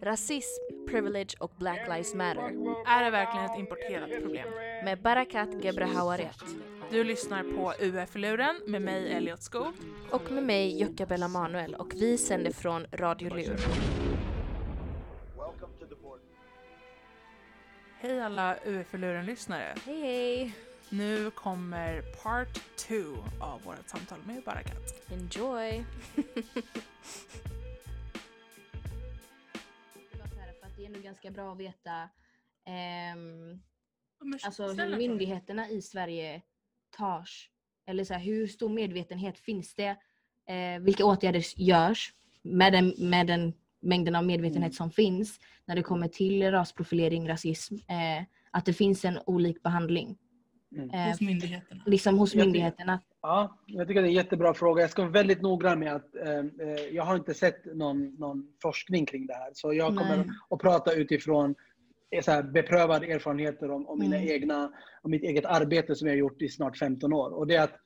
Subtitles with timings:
[0.00, 2.42] Rasism, privilege och Black Lives Matter
[2.86, 4.48] Är det verkligen ett importerat problem?
[4.84, 6.44] med Barakat Gebrahawariat
[6.90, 9.72] Du lyssnar på UF-luren med mig Elliot Skog.
[10.10, 13.56] och med mig Jocka Bella Manuel och vi sänder från Radio Lur.
[18.00, 19.74] Hej alla UF-luren-lyssnare.
[19.86, 20.67] Hej hej!
[20.90, 22.94] Nu kommer part 2
[23.40, 25.10] av vårt samtal med Barakat.
[25.10, 25.84] Enjoy!
[30.10, 32.08] För att det är ändå ganska bra att veta
[32.64, 33.60] ehm,
[34.44, 36.42] alltså hur myndigheterna i Sverige
[36.96, 37.50] tars.
[37.86, 39.96] Eller så här, hur stor medvetenhet finns det?
[40.46, 42.12] Eh, vilka åtgärder görs
[42.42, 47.74] med den, med den mängden av medvetenhet som finns när det kommer till rasprofilering, rasism.
[47.74, 50.18] Eh, att det finns en olik behandling.
[50.76, 50.90] Mm.
[50.90, 51.82] Eh, Hos myndigheterna.
[51.86, 53.00] liksom hos Jag tycker- myndigheterna.
[53.22, 54.80] Ja, jag tycker det är en jättebra fråga.
[54.82, 58.48] Jag ska vara väldigt noggrann med att eh, eh, jag har inte sett någon, någon
[58.62, 59.50] forskning kring det här.
[59.54, 60.26] Så jag kommer Nej.
[60.50, 61.54] att prata utifrån
[62.10, 64.28] eh, så här, beprövad erfarenheter om, om mina Mm.
[64.28, 67.30] egna, om mitt eget arbete som jag har gjort i snart 15 år.
[67.30, 67.76] Och det är att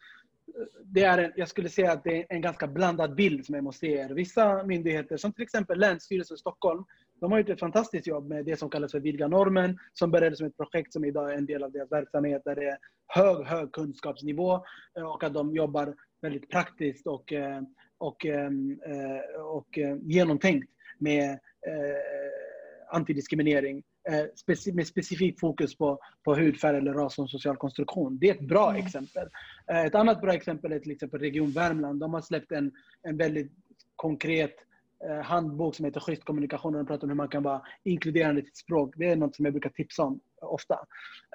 [0.84, 3.64] det är en, jag skulle säga att det är en ganska blandad bild som jag
[3.64, 4.08] måste ge er.
[4.08, 6.84] Vissa myndigheter, som till exempel Länsstyrelsen i Stockholm,
[7.22, 10.36] de har gjort ett fantastiskt jobb med det som kallas för Vidga normen, som började
[10.36, 13.46] som ett projekt som idag är en del av deras verksamhet, där det är hög,
[13.46, 14.54] hög kunskapsnivå
[14.98, 17.62] eh, och att de jobbar väldigt praktiskt och, eh,
[17.98, 18.50] och, eh,
[19.44, 21.38] och eh, genomtänkt med
[22.90, 23.82] antidiskriminering
[24.74, 28.18] med specifikt fokus på, på hudfärg eller ras som social konstruktion.
[28.18, 29.28] Det är ett bra exempel.
[29.70, 32.00] Eh, Ett annat bra exempel är till exempel Region Värmland.
[32.00, 33.52] De har släppt en, en väldigt
[33.96, 34.54] konkret
[35.22, 36.74] handbok som heter Schysst kommunikation.
[36.74, 38.94] och De pratar om hur man kan vara inkluderande i sitt språk.
[38.96, 40.78] Det är något som jag brukar tipsa om ofta.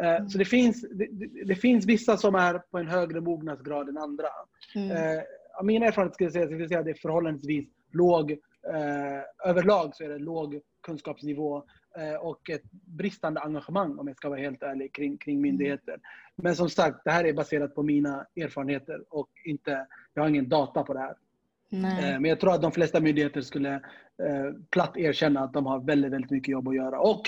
[0.02, 1.08] Eh, Så det finns, det,
[1.46, 4.28] det, finns vissa som är på en högre mognadsgrad än andra.
[4.76, 4.92] Mm.
[4.92, 5.24] Eh,
[5.60, 9.50] av min erfarenhet skulle jag säga, skulle jag säga att det är förhållandevis låg, eh,
[9.50, 11.64] överlag så är det låg kunskapsnivå
[11.98, 16.00] eh, och ett bristande engagemang om jag ska vara helt ärlig kring, kring myndigheter.
[16.36, 20.50] Men som sagt, det här är baserat på mina erfarenheter och inte, jag har ingen
[20.50, 21.16] data på det här.
[21.70, 22.14] Nej.
[22.14, 25.80] Eh, Men jag tror att de flesta myndigheter skulle eh, platt erkänna att de har
[25.80, 27.00] väldigt, väldigt mycket jobb att göra.
[27.00, 27.22] Och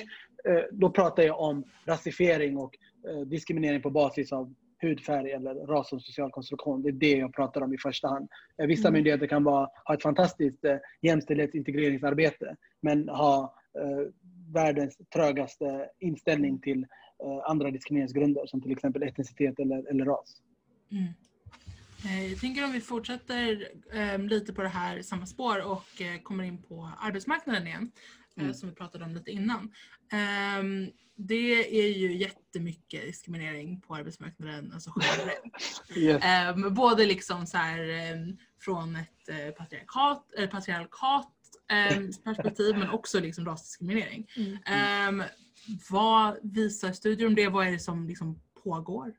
[0.50, 2.78] eh, då pratar jag om rasifiering och
[3.10, 6.82] eh, diskriminering på basis av hudfärg eller ras och social konstruktion.
[6.82, 8.30] Det är det jag pratar om i första hand.
[8.58, 10.66] Vissa myndigheter kan vara, ha ett fantastiskt
[11.02, 13.56] jämställdhetsintegreringsarbete men ha
[14.54, 16.86] världens trögaste inställning till
[17.44, 20.42] andra diskrimineringsgrunder som till exempel etnicitet eller, eller ras.
[20.92, 21.14] Mm.
[22.06, 26.22] Eh, Jag tänker om vi fortsätter eh, lite på det här samma spår och eh,
[26.22, 27.92] kommer in på arbetsmarknaden igen.
[28.38, 28.54] eh, Mm.
[28.54, 29.72] Som vi pratade om lite innan.
[30.12, 35.84] Ehm, det är ju jättemycket diskriminering på arbetsmarknaden alltså generellt.
[36.24, 41.34] Ehm, både liksom så här, ehm, från ett patriarkat, eller patriarkat
[41.72, 44.28] ehm, perspektiv men också liksom rasdiskriminering.
[44.36, 44.58] Mm.
[44.66, 45.24] Ehm,
[45.90, 47.48] vad visar studier om det?
[47.48, 49.14] Vad är det som liksom pågår?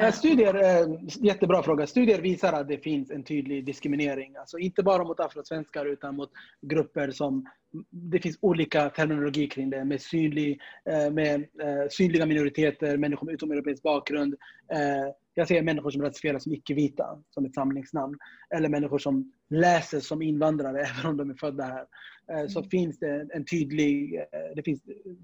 [0.00, 1.86] Eh, Studier, eh, jättebra fråga.
[1.86, 4.36] Studier visar att det finns en tydlig diskriminering.
[4.36, 6.30] Alltså inte bara mot afrosvenskar utan mot
[6.60, 7.46] grupper som...
[7.90, 9.84] Det finns olika terminologi kring det.
[9.84, 14.34] Med, synlig, eh, med eh, synliga minoriteter, människor med utomeuropeisk bakgrund.
[14.72, 18.18] Eh, jag ser människor som rasifieras som icke-vita, som ett samlingsnamn.
[18.54, 21.86] Eller människor som läser som invandrare, även om de är födda här.
[22.32, 24.14] Eh, så finns det en tydlig...
[24.14, 24.82] Eh, det finns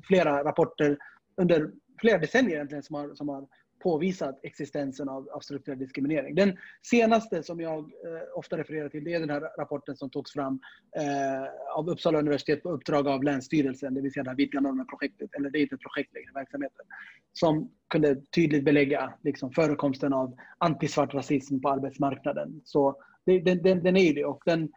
[0.09, 0.99] flera rapporter
[1.37, 3.47] under flera decennier egentligen som har, som har
[3.81, 6.35] påvisat existensen av, av strukturell diskriminering.
[6.35, 10.33] Den senaste som jag eh, ofta refererar till det är den här rapporten som togs
[10.33, 10.61] fram
[10.97, 15.35] eh, av Uppsala universitet på uppdrag av Länsstyrelsen, det vill säga det här Vidga normer-projektet,
[15.35, 16.87] eller det är inte ett projekt längre, verksamheten,
[17.33, 22.61] som kunde tydligt belägga liksom, förekomsten av antisvart rasism på arbetsmarknaden.
[22.65, 24.69] Så det, den, den, den är ju det och den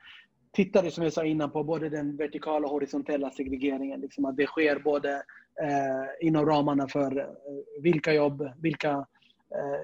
[0.53, 4.45] tittade som jag sa innan på både den vertikala och horisontella segregeringen, liksom att det
[4.45, 5.11] sker både
[5.61, 7.25] eh, inom ramarna för eh,
[7.81, 8.91] vilka jobb, vilka
[9.55, 9.81] eh,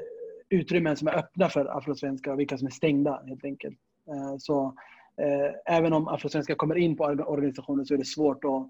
[0.50, 3.78] utrymmen som är öppna för afrosvenskar och vilka som är stängda helt enkelt.
[4.08, 4.76] Eh, så
[5.22, 8.70] eh, även om afrosvenskar kommer in på organisationen så är det svårt att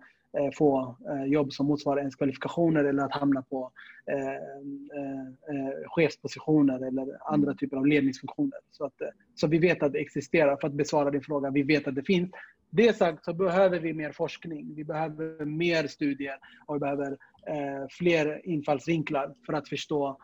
[0.54, 3.72] få eh, jobb som motsvarar ens kvalifikationer eller att hamna på
[4.12, 8.60] eh, eh, eh, chefspositioner eller andra typer av ledningsfunktioner.
[8.72, 10.58] Så, att, eh, så vi vet att det existerar.
[10.62, 12.32] För att besvara din fråga, vi vet att det finns.
[12.70, 14.76] Det sagt så behöver vi mer forskning.
[14.76, 16.36] Vi behöver mer studier
[16.66, 17.12] och vi behöver
[17.48, 20.18] eh, fler infallsvinklar för att förstå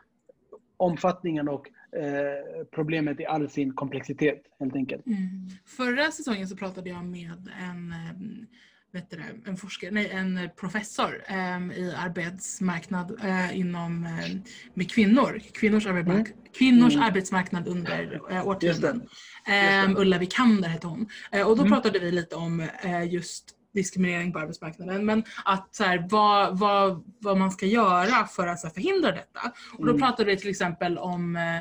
[0.78, 1.68] omfattningen och
[1.98, 5.06] eh, problemet i all sin komplexitet helt enkelt.
[5.06, 5.20] Mm.
[5.66, 8.48] Förra säsongen så pratade jag med en eh,
[8.96, 14.30] vet du en forskare, nej en professor ehm, i arbetsmarknad eh, inom eh,
[14.74, 17.06] med kvinnor, kvinnors, arbetsmark- kvinnors Mm.
[17.06, 19.08] arbetsmarknad under eh, årtionden.
[19.48, 21.10] Ehm, Ulla Vikander hette hon.
[21.32, 21.74] Eh, och då Mm.
[21.74, 25.06] pratade vi lite om eh, just diskriminering på arbetsmarknaden.
[25.06, 29.12] Men att så här, vad, vad, vad man ska göra för att så här, förhindra
[29.12, 29.40] detta.
[29.78, 30.02] Och då Mm.
[30.02, 31.58] pratade vi till exempel om eh,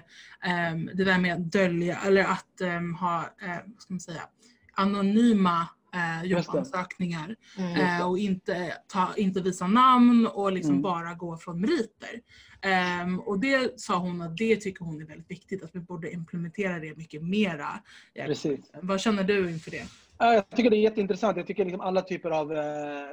[0.51, 4.23] ehm, det där med att dölja, eller att ehm, ha, eh, vad ska man säga,
[4.77, 7.37] anonyma eh, jobbansökningar.
[7.59, 8.01] Mm.
[8.01, 10.83] Eh, och inte, ta, inte visa namn och liksom Mm.
[10.83, 12.21] bara gå från meriter.
[12.61, 16.13] Ehm, och det sa hon att det tycker hon är väldigt viktigt, att vi borde
[16.13, 17.69] implementera det mycket mera.
[18.27, 18.61] Precis.
[18.83, 19.85] Vad känner du inför det?
[20.19, 21.37] Ja, Jag tycker det är jätteintressant.
[21.37, 22.59] Jag tycker liksom alla typer av eh,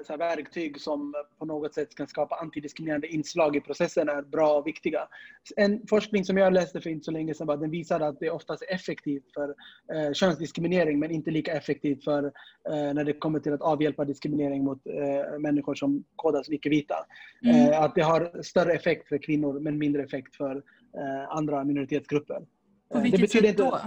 [0.10, 4.68] här, verktyg som på något sätt kan skapa antidiskriminerande inslag i processen är bra och
[4.68, 5.08] viktiga.
[5.56, 8.30] En forskning som jag läste för inte så länge sedan var, den visade att det
[8.30, 9.56] oftast är effektivt för
[9.94, 12.24] eh, könsdiskriminering men inte lika effektivt för
[12.70, 16.96] eh, när det kommer till att avhjälpa diskriminering mot eh, människor som kodas som icke-vita.
[17.46, 17.72] Mm.
[17.72, 20.56] Eh, att det har större effekt för kvinnor men mindre effekt för
[20.98, 22.42] eh, andra minoritetsgrupper.
[22.92, 23.76] På Eh, vilket sätt då?
[23.76, 23.86] Eh,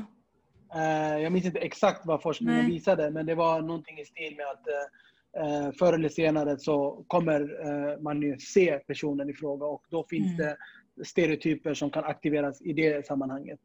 [1.22, 2.70] Jag minns inte exakt vad forskningen Nej.
[2.72, 7.04] visade, men det var någonting i stil med att eh, eh, förr eller senare så
[7.06, 10.54] kommer eh, man ju se personen i fråga och då finns Mm.
[10.96, 13.60] det stereotyper som kan aktiveras i det sammanhanget.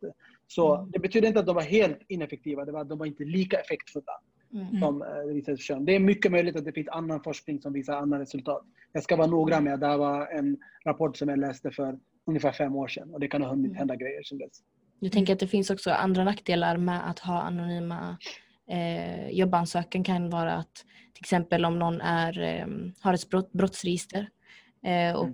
[0.47, 0.91] Så Mm.
[0.91, 3.57] det betyder inte att de var helt ineffektiva, det var att de var inte lika
[3.59, 4.13] effektfulla
[4.53, 4.79] Mm.
[4.79, 5.85] som eh, visade kön.
[5.85, 8.63] Det är mycket möjligt att det finns annan forskning som visar andra resultat.
[8.91, 12.00] Jag ska vara noggrann med att det här var en rapport som jag läste för
[12.25, 13.77] ungefär fem år sedan och det kan ha hunnit Mm.
[13.77, 14.61] hända grejer sedan dess.
[14.99, 18.17] Jag tänker att det finns också andra nackdelar med att ha anonyma
[18.69, 20.73] eh, jobbansökan kan vara att
[21.13, 22.67] till exempel om någon är, eh,
[22.99, 24.29] har ett brott, brottsregister
[24.85, 25.27] eh, och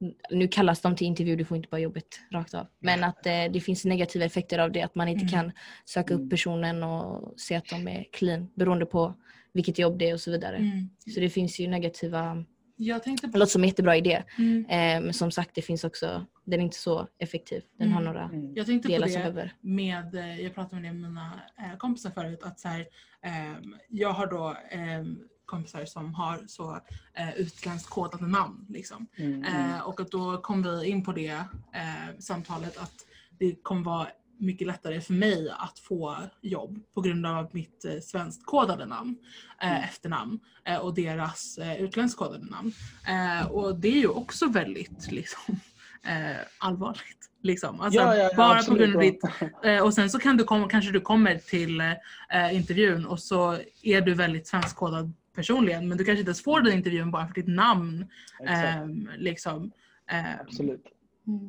[0.00, 0.14] Mm.
[0.30, 2.66] nu kallas de till intervju, du får inte bara jobbet rakt av.
[2.78, 5.32] Men att eh, det finns negativa effekter av det, att man inte Mm.
[5.32, 5.52] kan
[5.84, 6.30] söka upp Mm.
[6.30, 9.14] personen och se att de är clean beroende på
[9.52, 10.56] vilket jobb det är och så vidare.
[10.56, 10.90] Mm.
[11.14, 12.44] Så det finns ju negativa,
[12.76, 13.38] Jag tänkte det på...
[13.38, 14.22] låter som en jättebra idé.
[14.38, 14.64] Mm.
[14.64, 17.62] Eh, men som sagt, det finns också, den är inte så effektiv.
[17.78, 18.12] Den har Mm.
[18.12, 18.54] några Mm.
[18.54, 21.40] Jag tänkte på delar som det behöver med, eh, jag pratade med det med mina
[21.58, 22.86] eh, kompisar förut, att så här,
[23.22, 26.80] ehm, jag har då ehm, kompisar som har så
[27.14, 28.66] eh, utländskt kodade namn.
[28.68, 29.06] Liksom.
[29.16, 29.80] Mm.
[29.84, 31.38] Och att då kom vi in på det
[32.18, 32.94] samtalet att
[33.38, 34.08] det kommer vara
[34.38, 39.16] mycket lättare för mig att få jobb på grund av mitt eh, svenskt kodade namn,
[39.62, 39.82] eh, Mm.
[39.82, 42.72] efternamn eh, och deras eh, utländskt kodade namn.
[43.08, 45.60] Eh, och det är ju också väldigt liksom,
[46.06, 47.30] eh, allvarligt.
[47.42, 47.80] Liksom.
[47.80, 48.80] Alltså, Ja, ja, ja, bara på absolut.
[48.80, 49.20] grund av ditt
[49.64, 51.82] Eh, och sen så kan du komma, kanske du kommer till
[52.52, 56.72] intervjun och så är du väldigt svenskkodad personligen men du kanske inte ens får den
[56.72, 58.06] intervjun bara för ditt namn.
[58.46, 59.70] Ehm, liksom.
[60.10, 60.84] Ehm, Absolut.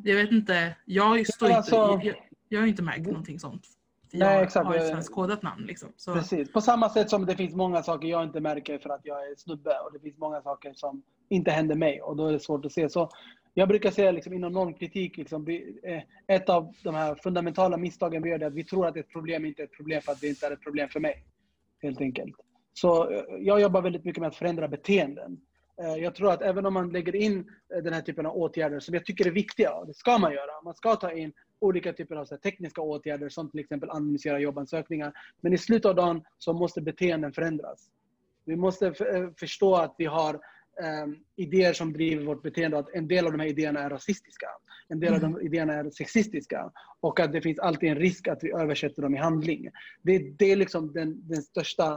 [0.04, 2.02] jag vet inte, jag, står Ja, inte, alltså-
[2.50, 3.66] jag, jag har inte märkt någonting sånt.
[4.12, 4.66] För Nej, jag exakt.
[4.68, 5.66] har ett Jag- svenskkodat namn.
[5.66, 5.90] Liksom.
[5.98, 6.52] Så, Precis.
[6.52, 9.36] På samma sätt som det finns många saker jag inte märker för att jag är
[9.38, 12.66] snubbe och det finns många saker som inte händer mig och då är det svårt
[12.66, 12.90] att se.
[12.90, 13.10] Så
[13.54, 18.22] jag brukar säga liksom, inom normkritik, liksom, vi, eh, ett av de här fundamentala misstagen
[18.24, 20.22] vi gör är att vi tror att ett problem inte är ett problem för att
[20.22, 21.24] det inte är ett problem för mig.
[21.82, 22.36] Helt enkelt.
[22.74, 25.38] Så eh, jag jobbar väldigt mycket med att förändra beteenden.
[25.82, 27.52] Eh, Jag tror att även om man lägger in
[27.84, 30.62] den här typen av åtgärder som jag tycker är viktiga, det ska man göra.
[30.64, 31.34] Man ska ta in
[31.66, 35.14] olika typer av så här, tekniska åtgärder som till exempel anonymisera jobbansökningar.
[35.42, 37.90] Men i slutet av dagen så måste beteenden förändras.
[38.46, 40.34] Vi måste eh, förstå att vi har
[40.82, 44.48] eh, idéer som driver vårt beteende att en del av de här idéerna är rasistiska.
[44.88, 46.72] En del av de idéerna är sexistiska.
[47.00, 49.70] Och att det finns alltid en risk att vi översätter dem i handling.
[50.02, 51.94] Det, det är liksom den, den största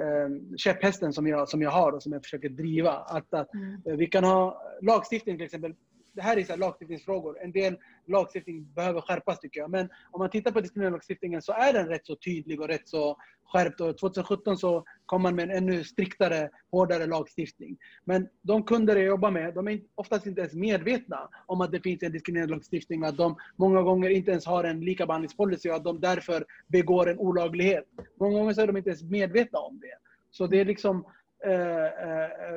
[0.00, 2.92] eh, käpphästen som jag, som jag har och som jag försöker driva.
[2.92, 3.96] Att, att Mm.
[3.98, 5.74] vi kan ha lagstiftning till exempel.
[6.12, 7.38] Det här är så här lagstiftningsfrågor.
[7.42, 7.76] En del
[8.06, 9.70] lagstiftning behöver skärpas tycker jag.
[9.70, 13.16] Men om man tittar på diskrimineringslagstiftningen så är den rätt så tydlig och rätt så
[13.52, 13.80] skärpt.
[13.80, 17.76] Och 2017 så kom man med en ännu striktare, hårdare lagstiftning.
[18.04, 21.80] Men de kunder jag jobbar med, de är oftast inte ens medvetna om att det
[21.80, 23.02] finns en diskrimineringslagstiftning.
[23.02, 27.10] och att de många gånger inte ens har en likabehandlingspolicy och att de därför begår
[27.10, 27.84] en olaglighet.
[28.20, 29.94] Många gånger så är de inte ens medvetna om det.
[30.30, 31.04] Så det är liksom,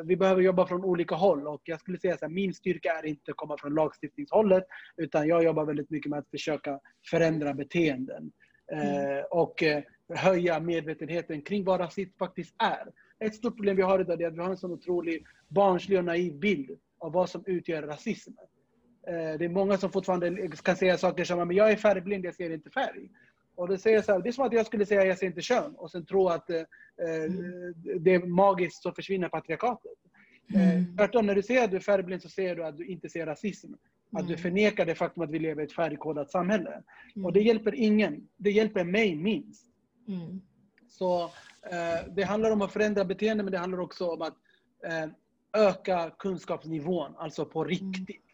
[0.04, 3.32] vi behöver jobba från olika håll och jag skulle säga att min styrka är inte
[3.32, 4.64] att komma från lagstiftningshållet
[4.98, 8.32] utan jag jobbar väldigt mycket med att försöka förändra beteenden
[8.72, 12.92] eh, och eh, höja medvetenheten kring vad rasism faktiskt är.
[13.20, 16.06] Ett stort problem vi har idag är att vi har en sån otrolig barnslig och
[16.06, 18.32] naiv bild av vad som utgör rasism.
[19.08, 22.36] Eh, Det är många som fortfarande kan säga saker som men jag är färgblind, jag
[22.36, 23.10] ser inte färg.
[23.56, 25.42] Och det, säger så här, det är som att jag skulle säga jag ser inte
[25.42, 27.32] kön och sen tro att eh, eh,
[28.00, 29.92] det är magiskt så försvinner patriarkatet.
[30.54, 30.78] Mm.
[30.78, 33.10] Eh, tvärtom, när du säger att du är färgblind så ser du att du inte
[33.10, 33.74] ser rasism.
[34.12, 34.38] Att du Mm.
[34.42, 36.84] förnekar det faktum att vi lever i ett färgkodat samhälle.
[37.16, 37.26] Mm.
[37.26, 38.28] Och det hjälper ingen.
[38.38, 39.66] Det hjälper mig minst.
[40.08, 40.42] Mm.
[40.88, 41.32] Så
[41.72, 44.34] Eh, Det handlar om att förändra beteende men det handlar också om att
[44.86, 45.10] eh,
[45.68, 48.26] öka kunskapsnivån, alltså på riktigt.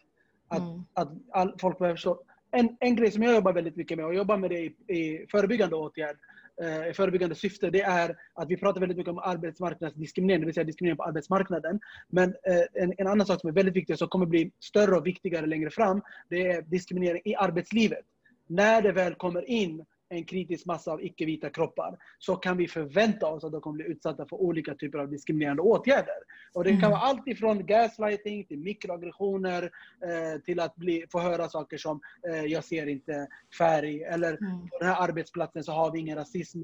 [0.48, 0.84] Att, Mm.
[0.94, 2.22] att all, folk behöver förstå.
[2.52, 5.26] En, en grej som jag jobbar väldigt mycket med och jobbar med det i, i
[5.30, 6.16] förebyggande åtgärd,
[6.62, 10.54] eh, i förebyggande syfte, det är att vi pratar väldigt mycket om arbetsmarknadsdiskriminering, det vill
[10.54, 11.80] säga diskriminering på arbetsmarknaden.
[12.08, 14.96] Men eh, en, en annan sak som är väldigt viktig och som kommer bli större
[14.96, 18.04] och viktigare längre fram, det är diskriminering i arbetslivet.
[18.46, 23.26] När det väl kommer in en kritisk massa av icke-vita kroppar så kan vi förvänta
[23.26, 26.14] oss att de kommer bli utsatta för olika typer av diskriminerande åtgärder.
[26.54, 26.90] Och det kan Mm.
[26.90, 29.62] vara allt ifrån gaslighting till mikroaggressioner
[30.04, 33.26] eh, till att bli, få höra saker som eh, jag ser inte
[33.58, 34.68] färg eller Mm.
[34.68, 36.62] på den här arbetsplatsen så har vi ingen rasism.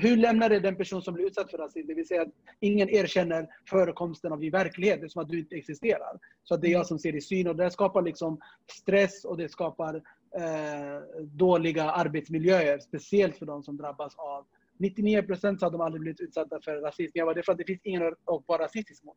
[0.00, 1.88] Hur lämnar det den person som blir utsatt för rasism?
[1.88, 5.00] Det vill säga att ingen erkänner förekomsten av din verklighet.
[5.00, 6.18] Det är som att du inte existerar.
[6.44, 8.40] Så det är jag som ser i syn och det skapar liksom
[8.72, 10.02] stress och det skapar
[10.38, 12.78] eh, dåliga arbetsmiljöer.
[12.78, 14.44] Speciellt för de som drabbas av
[14.78, 17.10] 99% så har de aldrig blivit utsatta för rasism.
[17.14, 19.16] Jag bara, det är för att det finns ingen att vara rasistisk mot.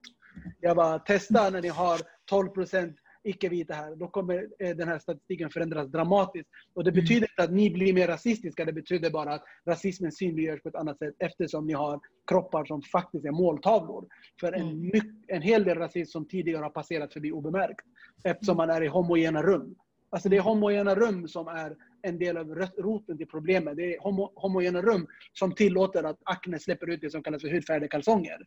[0.62, 2.00] Jag bara, testa när ni har
[2.31, 2.93] 12%
[3.24, 3.95] icke-vita här.
[3.95, 6.50] Då kommer eh, den här statistiken förändras dramatiskt.
[6.74, 7.03] Och det Mm.
[7.03, 8.65] betyder inte att ni blir mer rasistiska.
[8.65, 12.81] Det betyder bara att rasismen synliggörs på ett annat sätt eftersom ni har kroppar som
[12.81, 14.07] faktiskt är måltavlor
[14.39, 14.91] för en, Mm.
[15.27, 17.86] en hel del rasism som tidigare har passerat förbi obemärkt.
[18.24, 19.75] Eftersom man är i homogena rum.
[20.15, 23.77] Alltså det är homogena rum som är en del av roten till problemet.
[23.77, 27.50] Det är homo, homogena rum som tillåter att Acne släpper ut det som kallas för
[27.50, 28.38] hudfärgade kalsonger.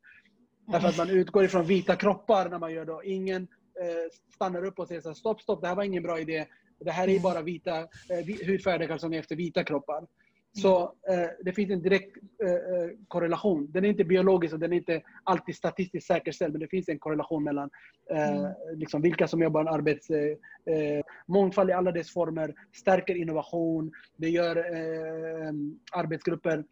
[0.66, 3.08] Därför att man utgår ifrån vita kroppar när man gör det.
[3.08, 6.20] Ingen eh, stannar upp och säger så här, stopp, stopp, det här var ingen bra
[6.20, 6.46] idé.
[6.80, 10.06] Det här är bara vita, eh, hudfärgade kalsonger efter vita kroppar.
[10.52, 13.70] Så eh, det finns en direkt eh, eh, korrelation.
[13.70, 16.98] Den är inte biologisk och den är inte alltid statistiskt säkerställd, men det finns en
[16.98, 17.70] korrelation mellan
[18.10, 20.10] eh, liksom vilka som jobbar en arbets...
[20.10, 20.36] Eh,
[20.74, 24.56] eh, mångfald i alla dess former, stärker innovation, det gör
[25.92, 26.64] arbetsgrupper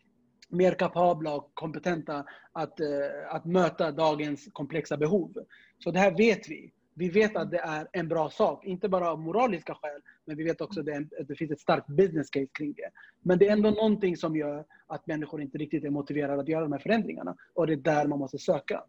[0.49, 2.81] mer kapabla och kompetenta att,
[3.29, 5.33] att möta dagens komplexa behov.
[5.79, 6.73] Så det här vet vi.
[6.99, 10.45] Vi vet att det är en bra sak, inte bara av moraliska skäl, men vi
[10.45, 12.91] vet också att det, en, att det finns ett starkt business case kring det.
[13.23, 16.63] Men det är ändå någonting som gör att människor inte riktigt är motiverade att göra
[16.63, 17.37] de här förändringarna.
[17.55, 18.83] Och det är där man måste söka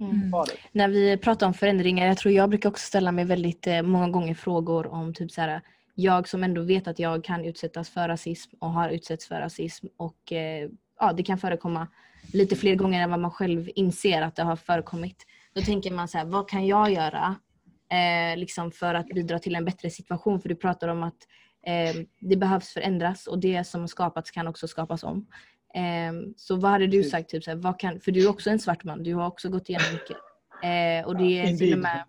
[0.00, 0.30] Mm.
[0.30, 0.58] svaret.
[0.72, 4.08] När vi pratar om förändringar, jag tror jag brukar också ställa mig väldigt eh, många
[4.08, 5.60] gånger frågor om typ så här,
[5.94, 9.86] jag som ändå vet att jag kan utsättas för rasism och har utsatts för rasism
[9.96, 10.68] och eh,
[11.00, 11.86] ja, det kan förekomma
[12.32, 15.26] lite fler gånger än vad man själv inser att det har förekommit.
[15.54, 17.36] Då tänker man så här, vad kan jag göra
[17.92, 20.40] eh, liksom för att bidra till en bättre situation?
[20.40, 21.26] För du pratar om att
[21.66, 25.26] eh, det behövs förändras och det som skapats kan också skapas om.
[25.74, 27.30] Ehm, så vad hade du sagt?
[27.30, 29.48] Typ, så här, vad kan, för du är också en svart man, du har också
[29.48, 30.16] gått igenom mycket.
[30.62, 32.04] Eh, och det är till och med,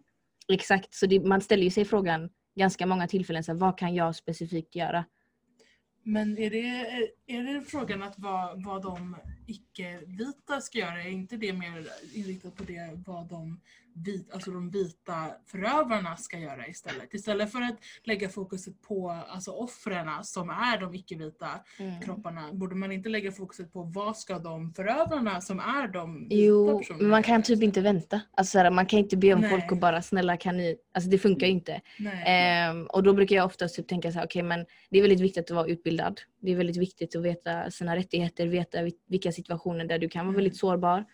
[0.48, 3.96] exakt, så det, man ställer ju sig frågan ganska många tillfällen, så här, vad kan
[3.96, 5.06] jag specifikt göra?
[6.04, 6.68] Men är det,
[7.28, 9.16] är det frågan att vad, vad de
[9.74, 11.04] icke-vita ska göra?
[11.04, 13.60] Är inte det mer inriktat på det vad de,
[13.96, 17.14] vit, alltså de vita förövarna ska göra istället?
[17.14, 21.50] Istället för att lägga fokuset på alltså offren som är de icke-vita
[22.06, 26.36] kropparna, borde man inte lägga fokuset på vad ska de förövarna som är de vita
[26.36, 28.22] Jo, personerna men man kan typ inte vänta.
[28.38, 29.50] Alltså, så här, man kan inte be om Nej.
[29.50, 31.82] folk att bara snälla kan ni, alltså det funkar ju inte.
[32.00, 32.24] Nej.
[32.28, 35.20] Ehm, och då brukar jag oftast typ tänka så här, okej men det är väldigt
[35.20, 36.22] viktigt att vara utbildad.
[36.42, 40.26] Det är väldigt viktigt att veta sina rättigheter, veta vil- vilka situationer där du kan
[40.26, 41.06] vara väldigt sårbar.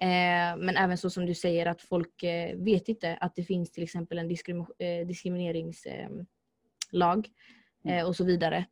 [0.00, 3.72] Ehm, men även så som du säger att folk eh, vet inte att det finns
[3.72, 7.28] till exempel en eh, diskrimineringslag
[7.84, 8.64] eh, och så vidare.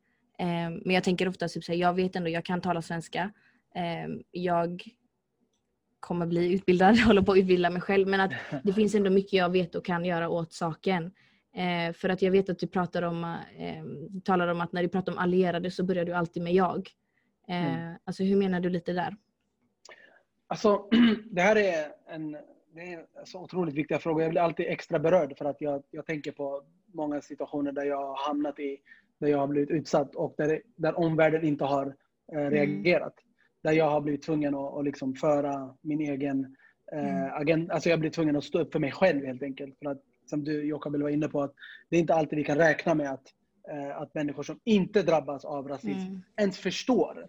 [0.85, 3.31] Men jag tänker ofta typ så här, jag vet ändå, jag kan tala svenska.
[4.31, 4.83] Jag
[5.99, 8.07] kommer bli utbildad, håller på att utbilda mig själv.
[8.07, 8.31] Men att
[8.63, 11.11] det finns ändå mycket jag vet och kan göra åt saken.
[11.55, 13.23] Eh, för att jag vet att du pratar om,
[13.57, 16.53] eh, du talar om att när du pratar om allierade så börjar du alltid med
[16.53, 16.89] jag.
[17.49, 19.15] Eh, Alltså hur menar du lite där?
[20.47, 20.89] Alltså,
[21.31, 22.37] det här är en
[22.73, 24.21] det är så otroligt viktiga frågor.
[24.21, 26.63] Jag blir alltid extra berörd för att jag, jag tänker på
[26.93, 28.77] många situationer där jag har hamnat i,
[29.19, 31.95] där jag har blivit utsatt och där, där omvärlden inte har
[32.33, 33.13] eh, reagerat.
[33.63, 36.55] Där jag har blivit tvungen att, att liksom föra min egen
[36.91, 37.73] eh, agenda.
[37.73, 39.77] Alltså jag har blivit tvungen att stå upp för mig själv helt enkelt.
[39.79, 41.53] För att, som du Jokabel var inne på, att
[41.89, 43.33] det är inte alltid vi kan räkna med att,
[43.71, 46.21] eh, att människor som inte drabbas av rasism Mm.
[46.37, 47.27] ens förstår.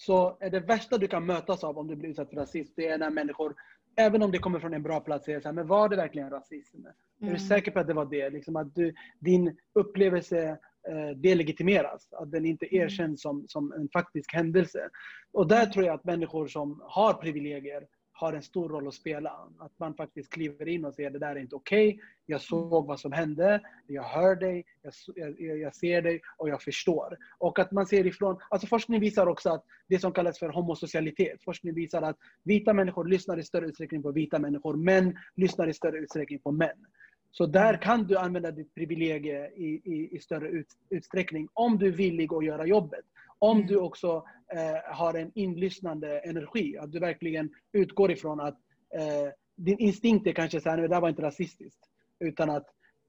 [0.00, 2.88] Så är det värsta du kan mötas av om du blir utsatt för rasism, det
[2.88, 3.54] är när människor,
[3.96, 6.30] även om det kommer från en bra plats, säger så här, men var det verkligen
[6.30, 6.86] rasism?
[6.86, 7.34] Är Mm.
[7.34, 8.30] du säker på att det var det?
[8.30, 12.84] Liksom att du, din upplevelse eh, delegitimeras, att den inte Mm.
[12.86, 14.88] erkänns som, som en faktisk händelse.
[15.32, 17.86] Och där tror jag att människor som har privilegier
[18.18, 19.30] har en stor roll att spela.
[19.58, 21.88] Att man faktiskt kliver in och säger det där är inte okej.
[21.88, 22.00] Okay.
[22.26, 23.60] Jag såg vad som hände.
[23.86, 24.64] Jag hör dig.
[24.82, 24.92] Jag,
[25.38, 27.16] jag, jag, ser dig och jag förstår.
[27.38, 31.42] Och att man ser ifrån, alltså forskning visar också att det som kallas för homosocialitet.
[31.42, 34.76] Forskning visar att vita människor lyssnar i större utsträckning på vita människor.
[34.76, 36.86] Män lyssnar i större utsträckning på män.
[37.30, 41.86] Så där kan du använda ditt privilegie i, i, i större ut, utsträckning om du
[41.86, 43.04] är villig att göra jobbet.
[43.38, 43.68] Om mm.
[43.68, 48.58] du också eh, har en inlyssnande energi, att du verkligen utgår ifrån att
[48.94, 51.80] eh, din instinkt är kanske så här, det där var inte rasistiskt.
[52.20, 52.66] Utan att,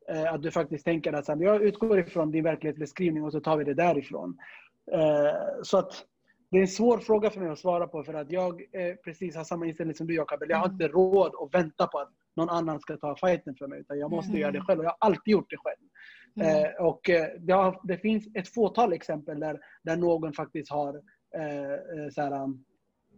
[0.09, 3.39] eh, att du faktiskt tänker att så här, jag utgår ifrån din verklighetsbeskrivning och så
[3.39, 4.37] tar vi det därifrån.
[4.91, 6.05] Eh, så att
[6.51, 9.35] det är en svår fråga för mig att svara på för att jag eh, precis
[9.35, 10.43] har samma inställning som du Jakob.
[10.49, 10.73] Jag har mm.
[10.73, 13.79] inte råd att vänta på att någon annan ska ta fighten för mig.
[13.79, 14.41] Utan jag måste mm.
[14.41, 15.77] göra det själv och jag har alltid gjort det själv.
[16.35, 16.65] Mm.
[16.65, 21.01] Eh, och eh, det, har, det, finns ett fåtal exempel där, där någon faktiskt har
[21.35, 22.65] eh, eh så här, um,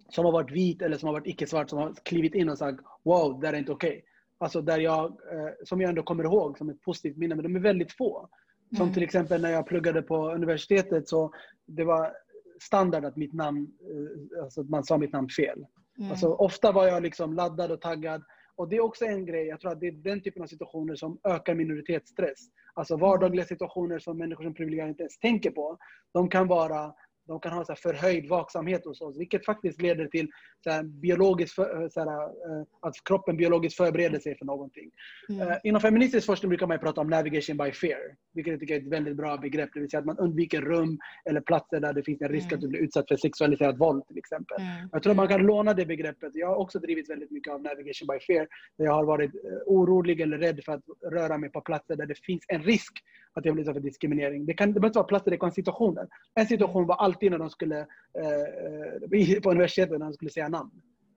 [0.10, 2.80] som har varit vit eller som har varit icke-svart som har klivit in och sagt
[3.04, 3.90] wow, det är inte okej.
[3.90, 4.02] Okay.
[4.38, 7.56] Alltså där jag, eh, som jag ändå kommer ihåg som ett positivt minne, men de
[7.56, 8.30] är väldigt få.
[8.76, 8.94] Som mm.
[8.94, 11.34] till exempel när jag pluggade på universitetet så
[11.66, 12.14] det var
[12.62, 15.66] standard att mitt namn, eh, alltså man sa mitt namn fel.
[15.98, 16.12] Mm.
[16.12, 18.24] Alltså, ofta var jag liksom laddad och taggad
[18.56, 20.96] och det är också en grej, jag tror att det är den typen av situationer
[20.96, 22.40] som ökar minoritetsstress.
[22.74, 25.78] Alltså vardagliga situationer som människor som privilegierade inte ens tänker på.
[26.14, 26.94] De kan vara
[27.28, 30.28] de kan ha så förhöjd vaksamhet hos oss, vilket faktiskt leder till
[30.64, 34.92] så biologisk för, så här, eh, att kroppen biologiskt förbereder sig för någonting.
[35.30, 35.48] Mm.
[35.48, 38.80] Uh, inom feministisk forskning brukar man prata om navigation by fear, vilket jag tycker är
[38.80, 39.70] ett väldigt bra begrepp.
[39.74, 41.00] Det vill säga att man undviker rum
[41.30, 42.56] eller platser där det finns en risk mm.
[42.56, 44.58] att du blir utsatt för sexualiserat våld till exempel.
[44.62, 44.90] Mm.
[44.92, 46.32] Jag tror att man kan låna det begreppet.
[46.34, 48.48] Jag har också drivit väldigt mycket av navigation by fear,
[48.78, 52.06] där jag har varit eh, orolig eller rädd för att röra mig på platser där
[52.06, 52.94] det finns en risk
[53.34, 54.46] att jag blir utsatt för diskriminering.
[54.46, 56.08] Det, kan, det behöver inte vara platser, det kan vara situationer.
[56.36, 60.72] En situation var alltid när de skulle, eh, på universitetet, när de skulle säga namn.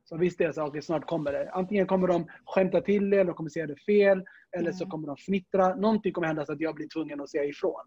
[0.04, 1.50] Så visste jag att okay, snart kommer det.
[1.50, 4.25] Antingen kommer de skämta till det, eller de kommer säga det fel,
[4.56, 4.75] eller mm.
[4.75, 5.75] så kommer de fnittra.
[5.75, 7.80] Någonting kommer hända så att jag blir tvungen att säga ifrån.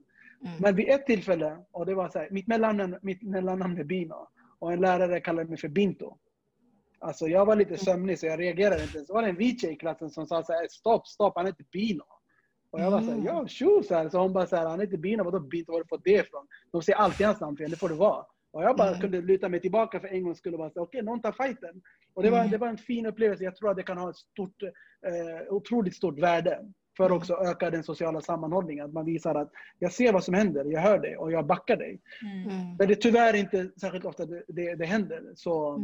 [0.46, 0.58] Mm.
[0.60, 4.28] Men vid ett tillfälle, och det var så här, mitt mellannamn, mitt mellannamn är Bino,
[4.60, 6.18] och en lärare kallade mig för Binto.
[7.00, 7.80] Alltså jag var lite mm.
[7.80, 9.06] sömnig så jag reagerade inte.
[9.06, 11.46] Så var det en vit tjej i klassen som sa så här, stopp, stopp, han
[11.46, 12.04] heter Bino.
[12.72, 13.26] Och jag var såhär, mm.
[13.26, 13.84] ja tjo!
[13.84, 14.10] Så, här.
[14.10, 16.48] så hon bara såhär, han heter Bino, vadå Bino, var har du fått det ifrån?
[16.72, 18.26] De säger alltid hans namn fel, det får det vara.
[18.52, 19.02] Och jag bara mm.
[19.02, 21.82] kunde luta mig tillbaka för en gång skulle bara säga, okej, okay, någon tar fighten.
[22.14, 22.52] Och det var, mm.
[22.52, 23.44] det var en fin upplevelse.
[23.44, 26.60] Jag tror att det kan ha ett stort, eh, otroligt stort värde
[26.98, 27.18] för mm.
[27.18, 28.86] också öka den sociala sammanhållningen.
[28.86, 31.78] Att man visar att jag ser vad som händer, jag hör dig och jag backar
[31.78, 32.02] dig.
[32.22, 32.76] Mm.
[32.80, 35.24] Men det är tyvärr inte särskilt ofta det, det, det händer.
[35.36, 35.80] Så,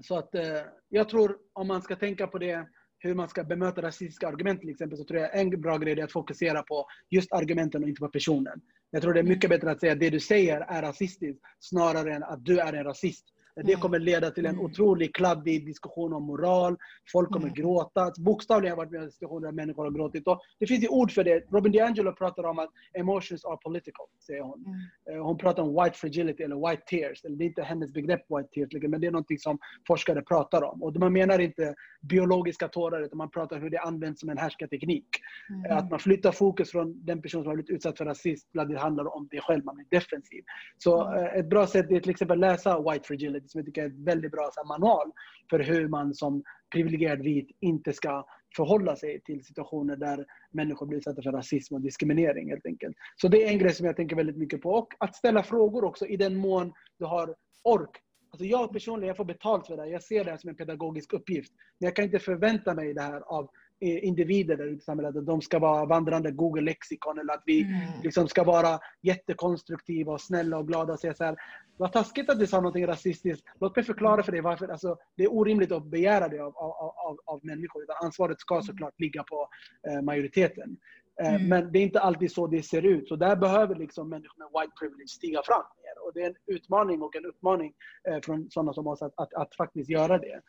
[0.00, 2.68] så att eh, jag tror om man ska tänka på det
[3.02, 6.04] hur man ska bemöta rasistiska argument till exempel, så tror jag en bra grej är
[6.04, 8.60] att fokusera på just argumenten och inte på personen.
[8.90, 12.14] Jag tror det är mycket bättre att säga att det du säger är rasistiskt snarare
[12.14, 13.24] än att du är en rasist.
[13.54, 16.76] Det kommer leda till en otroligt kladdig diskussion om moral.
[17.12, 17.54] Folk kommer mm.
[17.54, 18.12] gråta.
[18.18, 20.26] Bokstavligen har jag varit med i diskussioner där människor har gråtit.
[20.26, 21.44] Och det finns ju ord för det.
[21.50, 24.64] Robin DiAngelo pratar om att emotions are political, säger hon.
[24.66, 25.18] Mm.
[25.18, 27.22] Eh, hon pratar om white fragility eller white tears.
[27.22, 30.62] Det är inte hennes begrepp white tears, liksom, men det är någonting som forskare pratar
[30.62, 30.82] om.
[30.82, 34.38] Och man menar inte biologiska tårar, utan man pratar om hur det används som en
[34.38, 35.08] härskarteknik.
[35.50, 35.78] Mm.
[35.78, 38.78] Att man flyttar fokus från den person som har blivit utsatt för rasism, när det
[38.78, 40.44] handlar om det själv, man blir defensiv.
[40.78, 41.24] Så mm.
[41.24, 43.86] Eh, ett bra sätt är till exempel att läsa white fragility som jag tycker är
[43.86, 45.12] en väldigt bra här, manual
[45.50, 48.26] för hur man som privilegierad vit inte ska
[48.56, 52.96] förhålla sig till situationer där människor blir utsatta för rasism och diskriminering helt enkelt.
[53.16, 54.70] Så det är en grej som jag tänker väldigt mycket på.
[54.70, 57.90] Och att ställa frågor också i den mån du har ork.
[58.30, 59.82] Alltså jag personligen, jag får betalt för det.
[59.82, 59.90] här.
[59.90, 61.52] Jag ser det här som en pedagogisk uppgift.
[61.78, 63.50] Men jag kan inte förvänta mig det här av
[63.82, 65.16] individer där ute i samhället.
[65.16, 68.02] Att de ska vara vandrande Google-lexikon eller att vi mm.
[68.02, 71.36] liksom ska vara jättekonstruktiva och snälla och glada och säga så här.
[71.76, 73.46] Vad taskigt att du sa något rasistiskt.
[73.60, 74.68] Låt mig förklara för dig varför.
[74.68, 77.82] Alltså, det är orimligt att begära det av, av, av, av människor.
[77.82, 78.62] Utan ansvaret ska mm.
[78.62, 79.48] såklart ligga på
[79.88, 80.76] eh, majoriteten.
[81.20, 81.48] Eh, mm.
[81.48, 83.08] Men det är inte alltid så det ser ut.
[83.08, 85.62] Så där behöver liksom människor med white privilege stiga fram.
[86.06, 87.72] Och det är en utmaning och en uppmaning
[88.08, 90.40] eh, från sådana som oss att, att, att faktiskt göra det.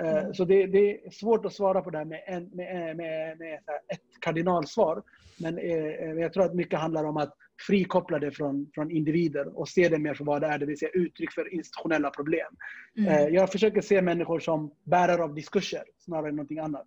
[0.00, 0.34] Eh, mm.
[0.34, 3.58] Så det, det, är svårt att svara på det här med, en, med, med, med
[3.88, 5.02] ett kardinalsvar.
[5.38, 5.58] Men
[6.18, 7.34] jag tror att mycket handlar om att
[7.66, 10.78] frikoppla det från, från individer och se det mer för vad det är, det vill
[10.78, 12.56] säga uttryck för institutionella problem.
[12.98, 13.34] Mm.
[13.34, 16.86] Jag försöker se människor som bärare av diskurser snarare än någonting annat.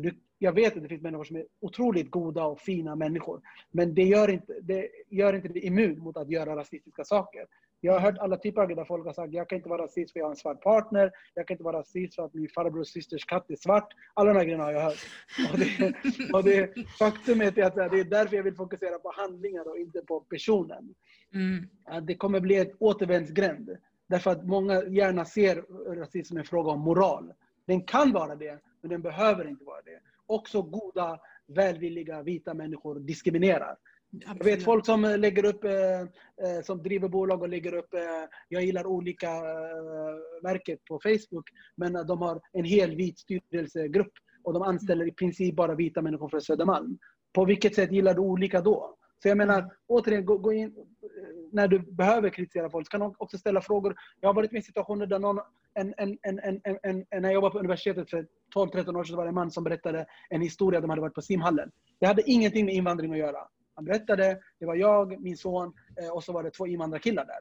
[0.00, 3.40] Du, jag vet att det finns människor som är otroligt goda och fina människor.
[3.70, 7.46] Men det gör inte det, gör inte det immun mot att göra rasistiska saker.
[7.84, 9.82] Jag har hört alla typer av grejer där folk har sagt jag kan inte vara
[9.82, 11.10] rasist för jag har en svart partner.
[11.34, 13.88] Jag kan inte vara rasist för att min farbrors systers katt är svart.
[14.14, 14.98] Alla de här grejerna har jag hört.
[15.52, 15.94] Och det,
[16.32, 20.00] och det, faktum är att det är därför jag vill fokusera på handlingar och inte
[20.00, 20.94] på personen.
[21.34, 22.06] Mm.
[22.06, 23.70] Det kommer bli ett återvändsgränd.
[24.08, 25.56] Därför att många gärna ser
[25.94, 27.32] rasism som en fråga om moral.
[27.66, 30.00] Den kan vara det, men den behöver inte vara det.
[30.26, 33.76] Också goda, välvilliga vita människor diskriminerar.
[34.10, 38.00] Jag vet folk som lägger upp, eh, eh, som driver bolag och lägger upp, eh,
[38.48, 44.52] jag gillar olika eh, märket på Facebook, men de har en hel vit styrelsegrupp och
[44.52, 46.98] de anställer i princip bara vita människor från Södermalm.
[47.32, 48.96] På vilket sätt gillar du olika då?
[49.22, 50.74] Så jag menar, återigen, gå, gå in,
[51.52, 53.96] när du behöver kritisera folk, så kan du också ställa frågor.
[54.20, 55.40] Jag har varit med i situationer där någon,
[55.74, 59.28] en, en, en, en, när jag jobbade på universitetet för 12-13 år sedan var det
[59.30, 61.70] en man som berättade en historia, de hade varit på simhallen.
[62.00, 63.38] Det hade ingenting med invandring att göra.
[63.74, 67.38] Han berättade, det var jag, min son eh, och så var det två invandrarkillar där.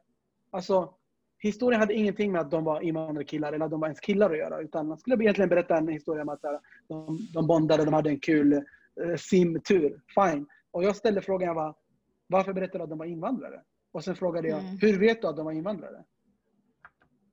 [0.51, 0.93] Alltså,
[1.39, 4.37] historien hade ingenting med att de var invandrarkillar eller att de var ens killar att
[4.37, 4.61] göra.
[4.61, 6.51] Utan man skulle egentligen berätta en historia om att eh,
[6.87, 10.01] de, de bondade, de hade en kul eh, simtur.
[10.15, 10.45] Fine.
[10.71, 11.75] Och jag ställde frågan, jag var,
[12.27, 13.61] varför berättade du att de var invandrare?
[13.91, 14.77] Och sen frågade jag, Mm.
[14.81, 16.03] hur vet du att de var invandrare?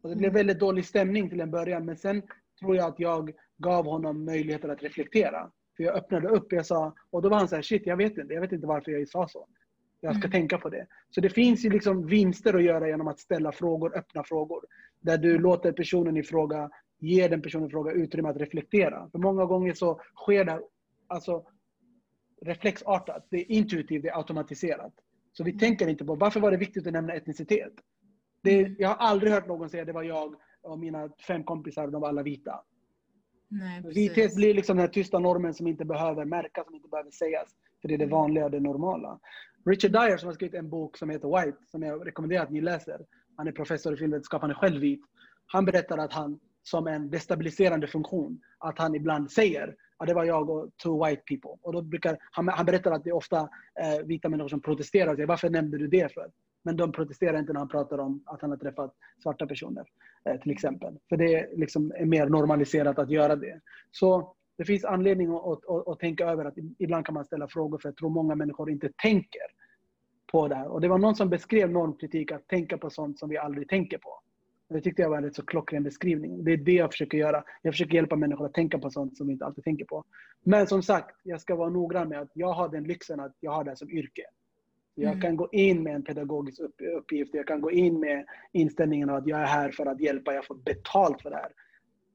[0.02, 2.22] Och det blev väldigt dålig stämning till en början, men sen
[2.60, 5.50] tror jag att jag gav honom möjligheter att reflektera.
[5.76, 8.18] För jag öppnade upp, jag sa, och då var han så här, shit jag vet
[8.18, 9.46] inte, jag vet inte varför jag sa så.
[10.00, 10.30] Jag ska Mm.
[10.30, 10.86] tänka på det.
[11.10, 14.64] Så det finns ju liksom vinster att göra genom att ställa frågor, öppna frågor.
[15.00, 19.10] Där du låter personen i fråga, ger den personen i fråga utrymme att reflektera.
[19.10, 20.60] För många gånger så sker det
[21.06, 21.44] alltså,
[22.42, 24.92] reflexartat, det är intuitivt, det är automatiserat.
[25.32, 27.72] Så vi tänker inte på, varför var det viktigt att nämna etnicitet?
[28.42, 32.00] Det, jag har aldrig hört någon säga det var jag och mina fem kompisar, de
[32.00, 32.60] var alla vita.
[33.48, 37.10] Nej, Vithet blir liksom den här tysta normen som inte behöver märkas, som inte behöver
[37.10, 37.48] sägas.
[37.80, 39.18] För det är det vanliga, det normala.
[39.66, 42.60] Richard Dyer som har skrivit en bok som heter White, som jag rekommenderar att ni
[42.60, 43.00] läser.
[43.36, 45.00] Han är professor i filmvetenskap, han är själv vit.
[45.46, 50.24] Han berättar att han, som en destabiliserande funktion, att han ibland säger att det var
[50.24, 51.50] jag och two white people.
[51.62, 53.40] Och då brukar, han, han berättar att det är ofta
[53.80, 56.30] eh, vita människor som protesterar och säger varför nämnde du det för?
[56.62, 59.86] Men de protesterar inte när han pratar om att han har träffat svarta personer,
[60.24, 60.98] eh, till exempel.
[61.08, 63.60] För det är liksom är mer normaliserat att göra det.
[63.90, 67.48] Så det finns anledning att, att, att, att tänka över att ibland kan man ställa
[67.48, 69.42] frågor för jag tror många människor inte tänker
[70.32, 70.68] på det här.
[70.68, 73.98] Och det var någon som beskrev normkritik att tänka på sånt som vi aldrig tänker
[73.98, 74.20] på.
[74.68, 76.44] Det tyckte jag var en rätt så klockren beskrivning.
[76.44, 77.44] Det är det jag försöker göra.
[77.62, 80.04] Jag försöker hjälpa människor att tänka på sånt som vi inte alltid tänker på.
[80.44, 83.52] Men som sagt, jag ska vara noggrann med att jag har den lyxen att jag
[83.52, 84.22] har det här som yrke.
[84.98, 85.20] Jag Mm.
[85.20, 87.34] kan gå in med en pedagogisk upp- uppgift.
[87.34, 90.34] Jag kan gå in med inställningen att jag är här för att hjälpa.
[90.34, 91.52] Jag får betalt för det här.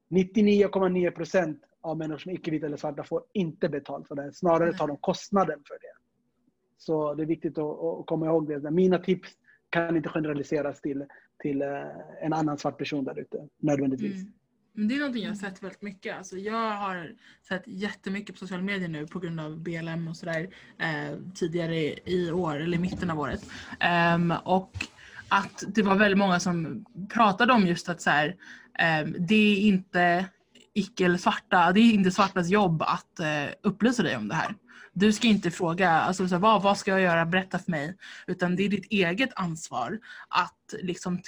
[0.08, 4.32] 99,9 procent av människor som är icke-vita eller svarta får inte betalt för det.
[4.32, 5.94] Snarare tar de kostnaden för det.
[6.78, 8.70] Så det är viktigt att, att komma ihåg det.
[8.70, 9.28] Mina tips
[9.70, 11.04] kan inte generaliseras till,
[11.38, 11.82] till eh,
[12.22, 14.16] en annan svart person där ute, nödvändigtvis.
[14.22, 14.32] Mm.
[14.76, 16.16] Men det är någonting jag har sett väldigt mycket.
[16.16, 17.12] Alltså jag har
[17.48, 22.30] sett jättemycket på sociala medier nu på grund av BLM och sådär eh, tidigare i
[22.32, 23.50] år, eller i mitten av året.
[24.14, 24.86] Um, och
[25.28, 26.84] att det var väldigt många som
[27.14, 28.36] pratade om just att så här,
[29.02, 30.26] um, det är inte
[30.74, 34.54] icke eller svarta, det är inte svartas jobb att eh, upplysa dig om det här.
[34.96, 37.96] Du ska inte fråga, alltså, så här, vad, vad ska jag göra, berätta för mig.
[38.26, 41.20] Utan det är ditt eget ansvar att liksom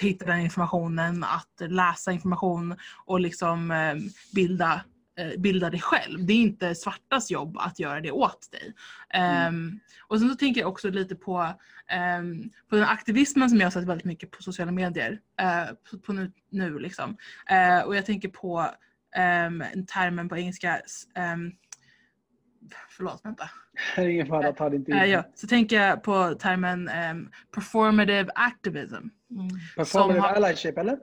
[0.00, 3.94] hitta den informationen, att läsa information och liksom eh,
[4.34, 4.84] bilda,
[5.18, 6.26] eh, bilda dig själv.
[6.26, 8.74] Det är inte svartas jobb att göra det åt dig.
[9.10, 11.54] Ehm, och sen så tänker jag också lite på,
[11.88, 15.20] ehm, på den aktivismen som jag har sett väldigt mycket på sociala medier.
[15.40, 17.16] eh, på, på nu, nu liksom.
[17.50, 18.70] Eh, och jag tänker på
[19.16, 20.80] um, termen på engelska,
[21.14, 21.50] ehm,
[22.88, 23.50] förlåt vänta.
[23.98, 25.10] Ingen fara, ta det inte Eh, in.
[25.10, 28.94] ja, så tänker jag på termen ehm, performative activism.
[28.94, 29.10] Mm.
[29.76, 30.98] Performative har- allyship, eller?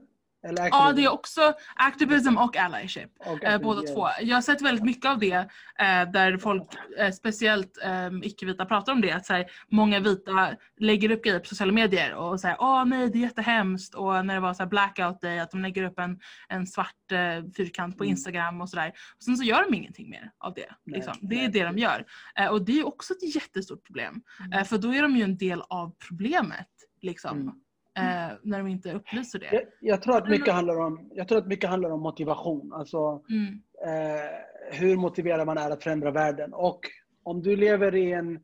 [0.47, 3.09] Eller Ja, det är också activism och allyship.
[3.19, 4.07] Och Eh, båda två.
[4.21, 5.33] Jag har sett väldigt mycket av det
[5.79, 6.63] eh, där folk,
[6.99, 9.11] eh, speciellt eh, icke-vita, pratar om det.
[9.11, 13.09] Att så här, många vita lägger upp grejer på sociala medier och säger åh nej
[13.09, 15.99] det är jättehemskt och när det var så här blackout day att de lägger upp
[15.99, 18.11] en, en svart eh, fyrkant på Mm.
[18.11, 18.91] Instagram och sådär.
[19.17, 20.65] Och sen så gör de ingenting mer av det.
[20.85, 21.13] Nej, Liksom.
[21.21, 21.45] Det nej.
[21.45, 22.05] är det de gör.
[22.35, 24.21] Eh, och det är också ett jättestort problem.
[24.39, 24.53] Mm.
[24.53, 26.67] Eh, för då är de ju en del av problemet.
[27.01, 27.41] Liksom.
[27.41, 27.53] Mm.
[27.97, 29.49] Eh, när de inte upplyser det.
[29.51, 32.73] Jag, jag, tror att mycket handlar om, jag tror att mycket handlar om motivation.
[32.73, 33.61] Alltså, Mm.
[33.85, 34.29] eh,
[34.79, 36.53] hur motiverad man är att förändra världen.
[36.53, 36.79] Och
[37.23, 38.35] om du lever i en,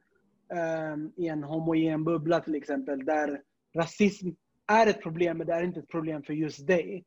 [0.54, 3.42] eh, i en homogen bubbla till exempel, där
[3.76, 4.30] rasism
[4.68, 7.04] är ett problem, men det är inte ett problem för just dig,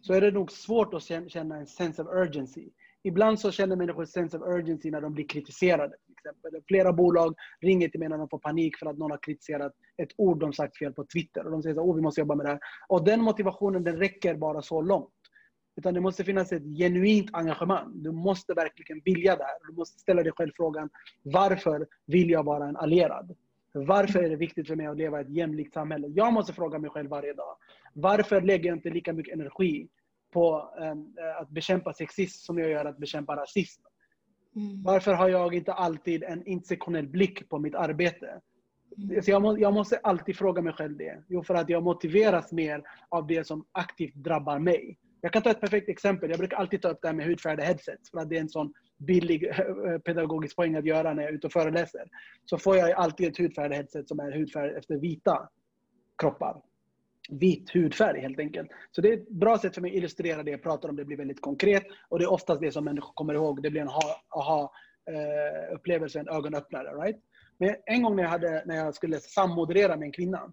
[0.00, 2.68] så är det nog svårt att kän- känna en sense of urgency.
[3.02, 5.94] Ibland så känner människor sense of urgency när de blir kritiserade.
[6.24, 6.62] Exempel.
[6.68, 10.10] Flera bolag ringer till mig när de får panik för att någon har kritiserat ett
[10.16, 11.44] ord de sagt fel på Twitter.
[11.44, 12.60] Och de säger att oh, vi måste jobba med det här.
[12.88, 15.10] Och den motivationen den räcker bara så långt.
[15.76, 18.02] Utan det måste finnas ett genuint engagemang.
[18.02, 19.68] Du måste verkligen vilja det här.
[19.68, 20.90] Du måste ställa dig själv frågan,
[21.22, 23.36] varför vill jag vara en allierad?
[23.72, 26.08] Varför är det viktigt för mig att leva i ett jämlikt samhälle?
[26.08, 27.56] Jag måste fråga mig själv varje dag.
[27.94, 29.88] Varför lägger jag inte lika mycket energi
[30.32, 33.82] på eh, att bekämpa sexism som jag gör att bekämpa rasism.
[34.56, 34.82] Mm.
[34.82, 38.40] Varför har jag inte alltid en intersektionell blick på mitt arbete?
[38.98, 39.22] Mm.
[39.22, 41.22] Så jag, må, jag måste alltid fråga mig själv det.
[41.28, 44.98] Jo, för att jag motiveras mer av det som aktivt drabbar mig.
[45.20, 46.30] Jag kan ta ett perfekt exempel.
[46.30, 48.10] Jag brukar alltid ta upp det här med hudfärgade headsets.
[48.10, 51.34] För att det är en sån billig eh, pedagogisk poäng att göra när jag är
[51.34, 52.04] ute och föreläser.
[52.44, 55.48] Så får jag alltid ett hudfärgat headset som är hudfärg efter vita
[56.18, 56.62] kroppar.
[57.30, 58.70] Vit hudfärg helt enkelt.
[58.90, 60.96] Så det är ett bra sätt för mig att illustrera det jag pratar om.
[60.96, 61.84] Det blir väldigt konkret.
[62.08, 63.62] Och det är oftast det som människor kommer ihåg.
[63.62, 63.90] Det blir en
[64.28, 67.04] aha-upplevelse, eh, en ögonöppnare.
[67.04, 67.20] Right?
[67.58, 70.52] Men en gång när jag, hade, när jag skulle sammoderera med en kvinna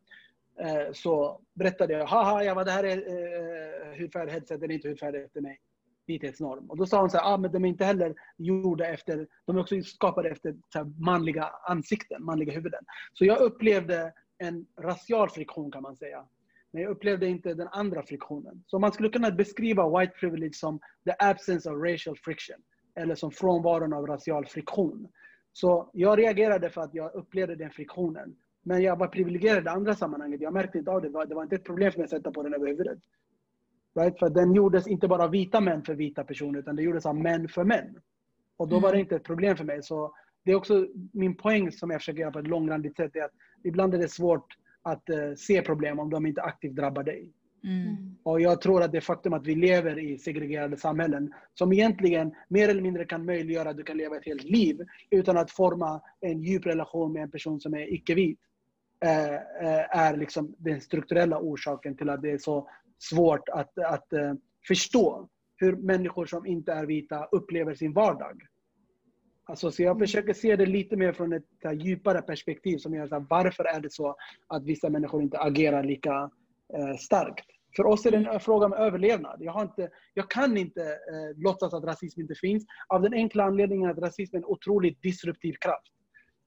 [0.59, 4.75] eh, så berättade jag, haha, jag var det här är eh, hudfärg, headset, den är
[4.75, 5.59] inte hudfärgad efter mig.
[6.07, 6.69] Vithetsnorm.
[6.69, 9.57] Och då sa hon så här, ah, men de är inte heller gjorda efter, de
[9.57, 12.83] är också skapade efter så här, manliga ansikten, manliga huvuden.
[13.13, 16.25] Så jag upplevde en racial friktion kan man säga.
[16.71, 18.63] Men jag upplevde inte den andra friktionen.
[18.65, 22.57] Så man skulle kunna beskriva white privilege som the absence of racial friction.
[22.95, 25.07] Eller som frånvaron av racial friktion.
[25.53, 28.35] Så jag reagerade för att jag upplevde den friktionen.
[28.63, 30.41] Men jag var privilegierad i andra sammanhanget.
[30.41, 31.25] Jag märkte inte av det.
[31.25, 32.99] Det var inte ett problem för mig att sätta på den över huvudet.
[33.95, 34.19] Right?
[34.19, 37.15] För den gjordes inte bara av vita män för vita personer, utan det gjordes av
[37.15, 38.01] män för män.
[38.57, 39.83] Och då var det inte ett problem för mig.
[39.83, 43.15] Så det är också min poäng som jag försöker göra på ett långrandigt sätt.
[43.15, 43.31] Är att
[43.63, 47.31] ibland är det svårt att uh, se problem om de inte aktivt drabbar dig.
[47.63, 48.15] Mm.
[48.23, 52.69] Och jag tror att det faktum att vi lever i segregerade samhällen som egentligen mer
[52.69, 56.41] eller mindre kan möjliggöra att du kan leva ett helt liv utan att forma en
[56.41, 58.39] djup relation med en person som är icke-vit
[59.05, 64.07] eh, eh, är liksom den strukturella orsaken till att det är så svårt att, att
[64.13, 64.33] uh,
[64.67, 68.41] förstå hur människor som inte är vita upplever sin vardag.
[69.49, 73.07] Alltså, så jag försöker se det lite mer från ett här, djupare perspektiv som gör
[73.07, 74.15] så här, varför är det så
[74.47, 76.29] att vissa människor inte agerar lika
[76.73, 77.45] eh, starkt.
[77.75, 79.37] För oss är det en fråga om överlevnad.
[79.39, 83.43] Jag, har inte, jag kan inte eh, låtsas att rasism inte finns av den enkla
[83.43, 85.93] anledningen att rasism är en otroligt disruptiv kraft.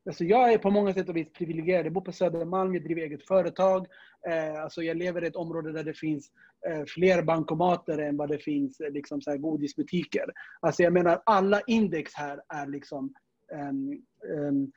[0.06, 1.86] Alltså jag är på många sätt och vis privilegierad.
[1.86, 3.86] Jag bor på Södermalm, jag driver eget företag.
[4.28, 6.30] Eh, alltså jag lever i ett område där det finns
[6.68, 10.24] eh, fler bankomater än vad det finns eh, liksom så här godisbutiker.
[10.60, 13.14] Alltså jag menar alla index här är liksom,
[13.52, 14.02] um,
[14.38, 14.72] um,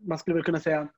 [0.00, 0.88] man skulle väl kunna säga,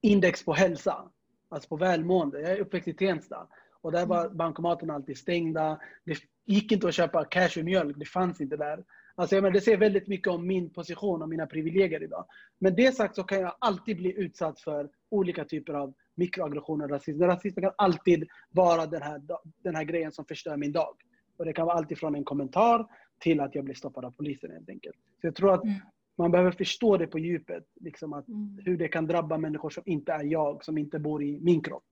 [0.00, 1.10] index på hälsa.
[1.48, 2.40] Alltså på välmående.
[2.40, 3.48] Jag är uppväxt i Tensta.
[3.80, 5.80] Och där var bankomaterna alltid stängda.
[6.04, 8.84] Det gick inte att köpa cashewmjölk, det fanns inte där.
[9.14, 12.24] Alltså jag menar, det säger väldigt mycket om min position och mina privilegier idag.
[12.58, 16.90] Men det sagt så kan jag alltid bli utsatt för olika typer av mikroaggressioner och
[16.90, 17.22] rasism.
[17.22, 19.20] Rasism kan alltid vara den här,
[19.62, 20.94] den här grejen som förstör min dag.
[21.36, 22.86] Och det kan vara alltid från en kommentar
[23.20, 24.96] till att jag blir stoppad av polisen helt enkelt.
[25.20, 25.74] Så jag tror att Mm.
[26.18, 27.64] man behöver förstå det på djupet.
[27.80, 28.58] Liksom att Mm.
[28.64, 31.84] hur det kan drabba människor som inte är jag, som inte bor i min kropp.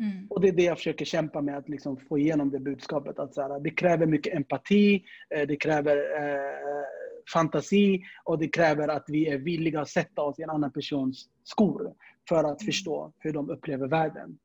[0.00, 0.26] Mm.
[0.30, 3.18] Och det är det jag försöker kämpa med, att liksom få igenom det budskapet.
[3.18, 6.84] Att så här, det kräver mycket empati, eh, det kräver eh,
[7.32, 11.28] fantasi och det kräver att vi är villiga att sätta oss i en annan persons
[11.44, 11.94] skor
[12.28, 14.38] för att förstå hur de upplever världen.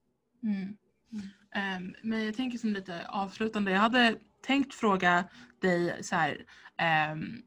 [0.44, 0.78] Mm.
[1.56, 5.24] Ehm, men jag tänker som lite avslutande, jag hade tänkt fråga
[5.62, 6.46] dig så här.
[6.78, 7.42] ehm,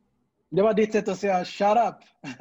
[0.57, 1.95] Det var ditt sätt att säga shut up.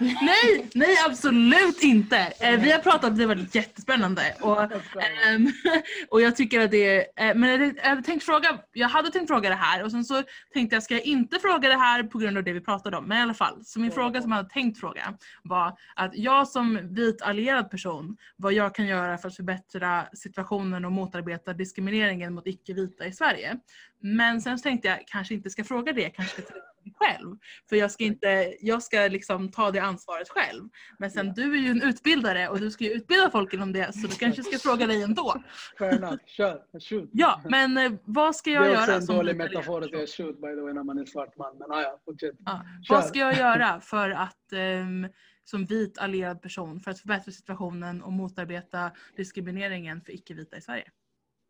[0.00, 2.16] nej, nej absolut inte!
[2.40, 4.22] Eh, vi har pratat, det har varit jättespännande.
[4.40, 5.52] Och, ehm,
[6.10, 9.48] och jag tycker att det är, eh, men jag, tänkt fråga, jag hade tänkt fråga
[9.48, 12.38] det här och sen så tänkte jag, ska jag inte fråga det här på grund
[12.38, 13.04] av det vi pratade om?
[13.04, 16.48] Men i alla fall, så min fråga som jag hade tänkt fråga var att jag
[16.48, 22.34] som vit allierad person, vad jag kan göra för att förbättra situationen och motarbeta diskrimineringen
[22.34, 23.56] mot icke-vita i Sverige.
[24.00, 26.54] Men sen så tänkte jag kanske inte ska fråga det, kanske ska
[26.86, 27.36] det själv.
[27.68, 30.68] För jag ska, inte, jag ska liksom ta det ansvaret själv.
[30.98, 33.92] Men sen du är ju en utbildare och du ska ju utbilda folk inom det
[33.94, 35.42] så du kanske ska fråga dig ändå.
[35.78, 36.16] Fair enough.
[36.26, 36.62] Kör.
[36.80, 37.10] Shoot.
[37.12, 38.80] Ja, men eh, vad ska jag det är göra?
[38.80, 41.36] också en som dålig metafor att säga shoot by the way när man är svart
[41.36, 41.58] man.
[41.58, 42.34] Men ah, ja, fortsätt.
[42.44, 42.64] Ja.
[42.88, 45.08] Vad ska jag göra för att ehm,
[45.44, 50.90] som vit allierad person för att förbättra situationen och motarbeta diskrimineringen för icke-vita i Sverige?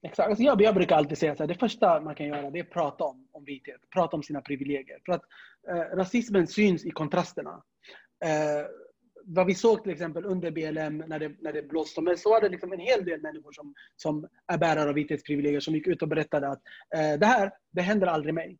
[0.02, 0.28] Exakt.
[0.28, 2.70] Alltså jag, jag brukar alltid säga att det första man kan göra det är att
[2.70, 3.80] prata om, om vithet.
[3.90, 4.98] Prata om sina privilegier.
[5.06, 5.22] För att
[5.68, 7.62] eh, rasismen syns i kontrasterna.
[8.24, 8.66] Eh,
[9.24, 12.40] vad vi såg till exempel under BLM när det, när det blåste men så var
[12.40, 16.02] det liksom en hel del människor som, som är bärare av vithetsprivilegier som gick ut
[16.02, 16.62] och berättade att
[16.96, 18.58] eh, det här, det händer aldrig mig.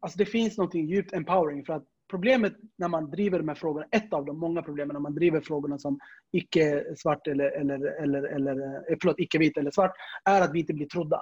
[0.00, 3.86] Alltså det finns något djupt empowering för att problemet när man driver de här frågorna,
[3.90, 5.98] ett av de många problemen när man driver frågorna som
[6.32, 8.52] icke-svart eller, eller, eller, eller
[8.90, 9.92] eh, förlåt, icke-vit eller svart,
[10.24, 11.20] är att vi inte blir trodda.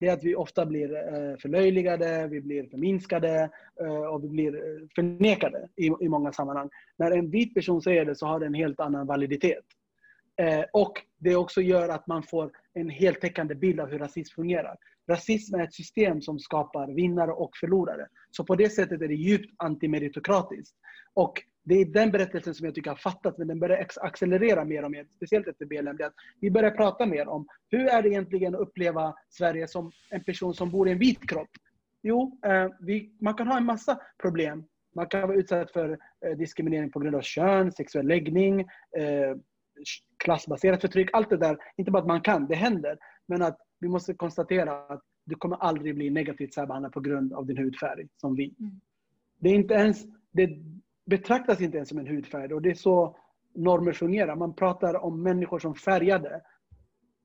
[0.00, 4.52] Det är att vi ofta blir eh, förlöjligade, vi blir förminskade eh, och vi blir
[4.94, 6.70] förnekade i, i många sammanhang.
[6.98, 9.64] När en vit person säger det så har det en helt annan validitet.
[10.72, 14.76] Och det också gör att man får en heltäckande bild av hur rasism fungerar
[15.10, 18.06] rasism är ett system som skapar vinnare och förlorare.
[18.30, 20.76] Så på det sättet är det djupt antimeritokratiskt.
[21.14, 24.84] Och det är den berättelsen som jag tycker har fattats, men den börjar accelerera mer
[24.84, 25.96] och mer, speciellt efter BLM.
[25.96, 29.92] Det att vi börjar prata mer om hur är det egentligen att uppleva Sverige som
[30.10, 31.50] en person som bor i en vit kropp?
[32.02, 34.64] Jo, eh, vi, man kan ha en massa problem.
[34.94, 38.60] Man kan vara utsatt för eh, diskriminering på grund av kön, sexuell läggning,
[38.96, 39.36] eh,
[40.24, 41.10] klassbaserat förtryck.
[41.12, 42.98] Allt det där, inte bara att man kan, det händer.
[43.28, 47.46] Men att vi måste konstatera att du kommer aldrig bli negativt särbehandlad på grund av
[47.46, 48.54] din hudfärg som vi.
[48.60, 48.80] Mm.
[49.38, 50.58] Det är inte ens, det
[51.06, 53.16] betraktas inte ens som en hudfärg och det är så
[53.54, 54.36] normer fungerar.
[54.36, 56.42] Man pratar om människor som färgade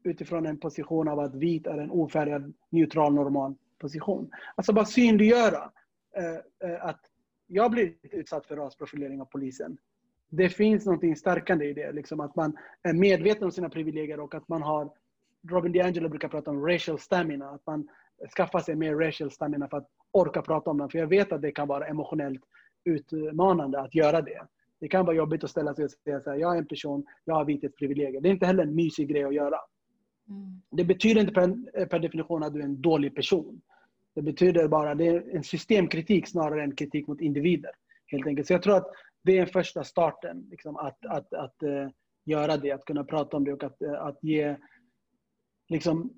[0.03, 4.31] utifrån en position av att vit är en ofärgad, neutral, normal position.
[4.55, 5.71] Alltså bara synliggöra
[6.17, 7.01] eh, eh, att
[7.47, 9.77] jag blivit utsatt för rasprofilering av polisen.
[10.29, 14.35] Det finns något stärkande i det, liksom att man är medveten om sina privilegier och
[14.35, 14.91] att man har
[15.47, 17.87] Robin DiAngelo brukar prata om racial stamina, att man
[18.37, 20.89] skaffar sig mer racial stamina för att orka prata om den.
[20.89, 22.41] För jag vet att det kan vara emotionellt
[22.83, 24.41] utmanande att göra det.
[24.79, 27.05] Det kan vara jobbigt att ställa sig och säga så här, jag är en person,
[27.25, 28.21] jag har vithetsprivilegier.
[28.21, 29.57] Det är inte heller en mysig grej att göra.
[30.29, 30.61] Mm.
[30.69, 33.61] Det betyder inte per, per definition att du är en dålig person.
[34.15, 37.71] Det betyder bara, det är en systemkritik snarare än kritik mot individer.
[38.07, 38.47] Helt enkelt.
[38.47, 38.91] Så jag tror att
[39.23, 41.89] det är första starten, liksom, att, att, att, att uh,
[42.25, 44.55] göra det, att kunna prata om det och att, uh, att ge
[45.69, 46.13] liksom,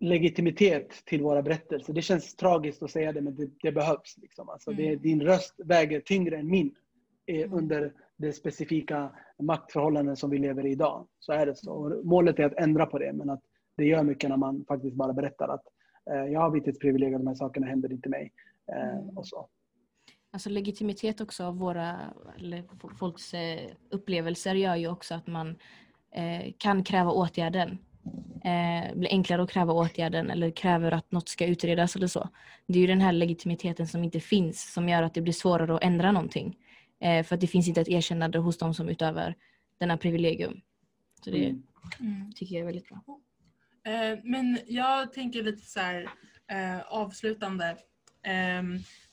[0.00, 1.92] legitimitet till våra berättelser.
[1.92, 4.16] Det känns tragiskt att säga det, men det, det behövs.
[4.22, 4.48] Liksom.
[4.48, 5.02] Alltså, det, Mm.
[5.02, 6.74] din röst väger tyngre än min
[7.26, 7.52] eh, Mm.
[7.58, 11.06] under det specifika maktförhållanden som vi lever i idag.
[11.18, 11.72] Så är det så.
[11.72, 13.40] Och målet är att ändra på det, men att
[13.76, 15.62] det gör mycket när man faktiskt bara berättar att
[16.10, 18.32] eh, jag har vithetsprivilegier, de här sakerna händer inte mig.
[18.72, 19.18] Eh, Mm.
[19.18, 19.48] och så.
[20.32, 22.00] Alltså legitimitet också av våra,
[22.38, 22.64] eller
[22.98, 25.48] folks eh, upplevelser gör ju också att man
[26.14, 27.78] eh, kan kräva åtgärden.
[28.44, 32.28] Eh, blir enklare att kräva åtgärden eller kräver att något ska utredas eller så.
[32.66, 35.74] Det är ju den här legitimiteten som inte finns som gör att det blir svårare
[35.74, 36.56] att ändra någonting.
[37.00, 39.34] Eh, för att det finns inte ett erkännande hos de som utövar
[39.78, 40.60] denna privilegium.
[41.24, 41.62] Så det Mm.
[42.00, 42.32] Mm.
[42.32, 43.02] tycker jag är väldigt bra.
[43.84, 46.08] Eh, men jag tänker lite så här
[46.50, 47.76] eh, avslutande.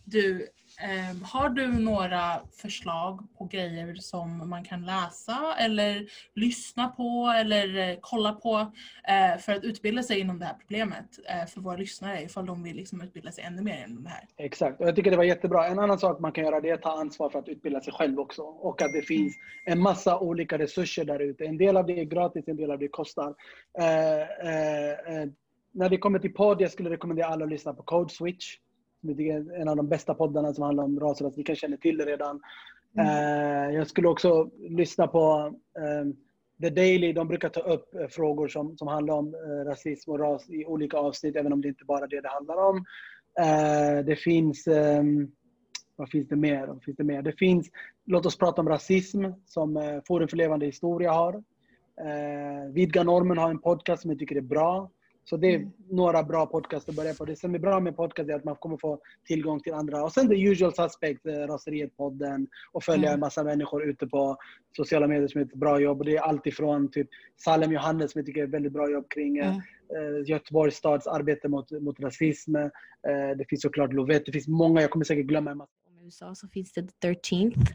[0.10, 0.48] Du,
[0.82, 7.90] ehm, har du några förslag på grejer som man kan läsa eller lyssna på eller
[7.90, 8.72] eh, kolla på
[9.08, 12.64] eh, för att utbilda sig inom det här problemet eh, för våra lyssnare ifall de
[12.64, 14.24] vill liksom utbilda sig ännu mer inom det här?
[14.38, 15.68] Exakt, och jag tycker det var jättebra.
[15.68, 17.94] En annan sak man kan göra det är att ta ansvar för att utbilda sig
[17.94, 18.42] själv också.
[18.42, 21.46] Och att det finns en massa olika resurser där ute.
[21.46, 23.36] En del av det är gratis, en del av det kostar.
[23.80, 25.30] Eh, eh, eh,
[25.72, 28.58] när det kommer till podd, jag skulle rekommendera alla att lyssna på Code Switch.
[29.56, 31.38] En av de bästa poddarna som handlar om ras och ras.
[31.38, 32.42] Ni kanske känner till det redan.
[33.00, 36.12] Eh, jag skulle också lyssna på eh,
[36.62, 37.14] The Daily.
[37.14, 40.66] De brukar ta upp eh, frågor som, som handlar om eh, rasism och ras i
[40.66, 42.86] olika avsnitt, även om det inte bara är det det handlar om.
[44.06, 44.68] Det finns...
[44.68, 45.32] ehm,
[45.96, 46.68] vad finns det mer?
[46.68, 47.22] Vad finns det mer?
[47.22, 47.70] Det finns
[48.06, 51.44] Låt oss prata om rasism som Forum för levande historia har.
[52.02, 54.90] Eh, Vidga normen har en podcast som jag tycker är bra.
[55.30, 55.72] Så det är Mm.
[55.90, 57.26] några bra podcaster att börja på.
[57.26, 60.04] Det som är bra med podcast är att man kommer få tillgång till andra.
[60.04, 63.14] Och sen the usual suspect, eh, Raseriet-podden och följa Mm.
[63.14, 64.38] en massa människor ute på
[64.78, 66.00] sociala medier som gör ett bra jobb.
[66.00, 68.90] Och det är allt ifrån typ Salem Johannes som jag tycker är ett väldigt bra
[68.90, 70.16] jobb kring eh, Mm.
[70.18, 72.56] eh, Göteborgs stads arbete mot, mot rasism.
[72.56, 72.70] Eh,
[73.38, 74.26] det finns såklart Lovette.
[74.26, 75.72] Det finns många, jag kommer säkert glömma en massa.
[75.88, 77.74] Om USA så finns det The 13th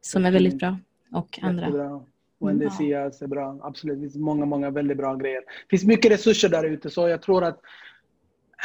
[0.00, 0.78] som är väldigt bra.
[1.12, 1.64] Och andra.
[1.66, 2.04] Jättebra.
[2.40, 2.70] Wendy Ja.
[2.70, 3.58] Sias är bra.
[3.62, 3.96] Absolut.
[3.96, 5.40] Det finns många, många väldigt bra grejer.
[5.40, 7.60] Det finns mycket resurser där ute så jag tror att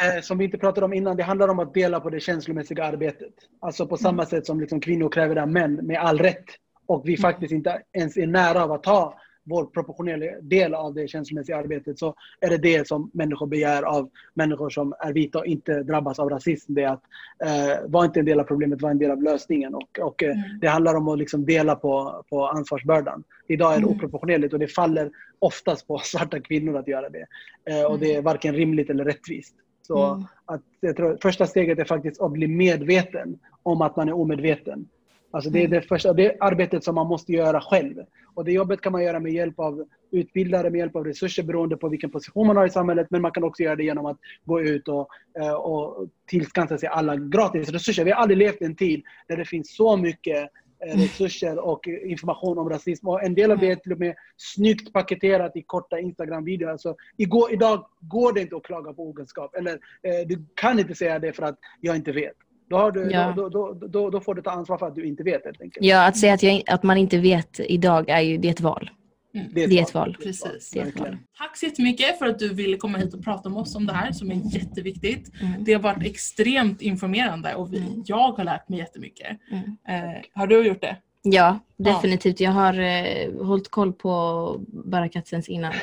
[0.01, 2.85] eh, som vi inte pratade om innan, det handlar om att dela på det känslomässiga
[2.85, 3.33] arbetet.
[3.59, 6.45] Alltså på samma sätt som liksom kvinnor kräver det av män med all rätt.
[6.85, 11.07] Och vi faktiskt inte ens är nära av att ta vår proportionella del av det
[11.07, 15.45] känslomässiga arbetet så är det det som människor begär av människor som är vita och
[15.45, 16.73] inte drabbas av rasism.
[16.73, 17.03] Det är att
[17.45, 19.75] eh, vara inte en del av problemet, vara en del av lösningen.
[19.75, 20.59] Och, och eh, Mm.
[20.61, 23.23] det handlar om att liksom dela på, på ansvarsbördan.
[23.47, 23.95] Idag är det Mm.
[23.95, 27.25] oproportionerligt och det faller oftast på svarta kvinnor att göra det.
[27.69, 29.55] Eh, och det är varken rimligt eller rättvist.
[29.81, 30.23] Så Mm.
[30.45, 34.87] att jag tror, första steget är faktiskt att bli medveten om att man är omedveten.
[35.31, 37.95] Alltså det är det, första, det arbetet som man måste göra själv.
[38.33, 41.77] Och det jobbet kan man göra med hjälp av utbildare, med hjälp av resurser beroende
[41.77, 43.07] på vilken position man har i samhället.
[43.09, 45.07] Men man kan också göra det genom att gå ut och,
[45.39, 48.05] eh, och tillskansa sig alla gratis resurser.
[48.05, 50.49] Vi har aldrig levt i en tid där det finns så mycket
[50.85, 53.07] eh, resurser och information om rasism.
[53.07, 56.71] Och en del av det är till och med snyggt paketerat i korta Instagram-videor.
[56.71, 59.55] Alltså, igår, idag går det inte att klaga på okunskap.
[59.55, 62.35] Eller eh, du kan inte säga det för att jag inte vet.
[62.69, 63.33] Då, har du, Ja.
[63.35, 65.61] då, då, då, då, då får du ta ansvar för att du inte vet helt
[65.61, 65.85] enkelt.
[65.85, 68.61] Ja, att säga att, jag, att man inte vet idag är ju det är ett
[68.61, 68.89] val.
[69.33, 69.47] Mm.
[69.53, 70.17] Det Det är ett val.
[70.23, 70.71] Precis.
[70.73, 71.03] Det är ett val.
[71.03, 71.19] Verkligen.
[71.37, 73.93] Tack så jättemycket för att du ville komma hit och prata med oss om det
[73.93, 75.31] här som är jätteviktigt.
[75.41, 75.63] Mm.
[75.63, 78.03] Det har varit extremt informerande och vi, Mm.
[78.05, 79.37] jag har lärt mig jättemycket.
[79.51, 79.63] Mm.
[79.87, 80.95] Eh, har du gjort det?
[81.21, 82.39] Ja, definitivt.
[82.39, 85.73] Jag har eh, hållit koll på Barakat sen innan.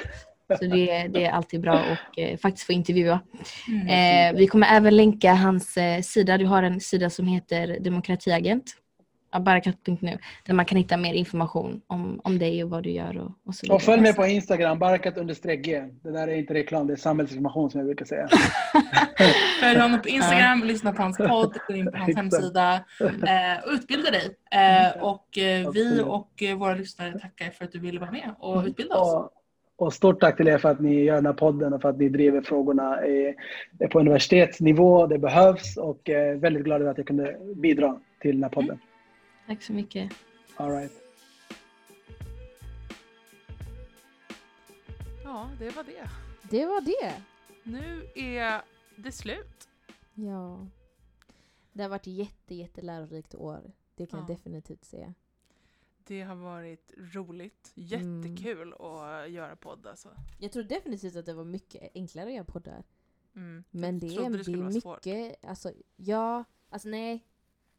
[0.54, 3.20] Så det, det är alltid bra att eh, faktiskt få intervjua.
[3.68, 4.34] Mm.
[4.34, 6.38] Eh, vi kommer även länka hans eh, sida.
[6.38, 8.76] Du har en sida som heter Demokratiagent.
[9.40, 10.18] Barakat.nu.
[10.46, 13.54] Där man kan hitta mer information om, om dig och vad du gör och, och
[13.54, 13.76] så vidare.
[13.76, 15.64] Och följ mig på Instagram, barakat understreck.
[16.02, 18.28] Det där är inte reklam, det är samhällsinformation som jag brukar säga.
[19.60, 23.72] Följ honom på Instagram, lyssna på hans podd, gå in på hans hemsida eh, och
[23.72, 24.36] utbilda dig.
[24.50, 28.34] Eh, och eh, vi och eh, våra lyssnare tackar för att du ville vara med
[28.38, 29.30] och utbilda oss.
[29.76, 31.98] Och, stort tack till er för att ni gör den här podden och för att
[31.98, 33.34] ni driver frågorna eh,
[33.90, 35.06] på universitetsnivå.
[35.06, 38.78] Det behövs och eh, väldigt glad över att jag kunde bidra till den här podden.
[39.46, 40.12] Tack så mycket.
[40.56, 40.92] All right.
[45.24, 46.08] Ja, det var det.
[46.50, 47.12] Det var det.
[47.62, 48.60] Nu är
[48.96, 49.68] det slut.
[50.14, 50.66] Ja.
[51.72, 53.60] Det har varit jätte, jättelärorikt år.
[53.96, 54.24] Det kan Ja.
[54.28, 55.14] jag definitivt säga.
[56.06, 57.72] Det har varit roligt.
[57.76, 57.86] Mm.
[58.22, 60.08] Jättekul att göra podd alltså.
[60.38, 62.84] Jag tror definitivt att det var mycket enklare att göra poddar.
[63.36, 63.64] Mm.
[63.70, 65.06] Men det är, det det är vara svårt.
[65.06, 67.26] mycket, alltså ja, alltså nej.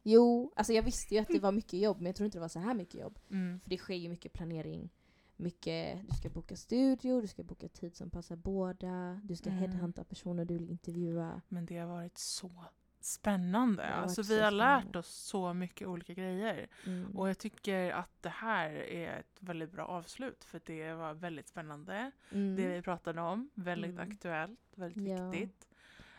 [0.02, 2.42] Jo, alltså jag visste ju att det var mycket jobb men jag tror inte det
[2.42, 3.18] var så här mycket jobb.
[3.30, 3.60] Mm.
[3.60, 4.90] För det sker ju mycket planering.
[5.36, 9.60] Mycket, du ska boka studio, du ska boka tid som passar båda, du ska Mm.
[9.60, 11.42] headhunta personer du vill intervjua.
[11.48, 12.64] Men det har varit så
[13.00, 13.82] spännande.
[13.86, 16.68] Har Alltså vi har lärt oss så mycket olika grejer.
[16.86, 17.16] Mm.
[17.16, 21.48] Och jag tycker att det här är ett väldigt bra avslut för det var väldigt
[21.48, 22.10] spännande.
[22.32, 22.56] Mm.
[22.56, 24.10] Det vi pratade om, väldigt Mm.
[24.12, 25.30] aktuellt, väldigt Ja.
[25.30, 25.68] viktigt.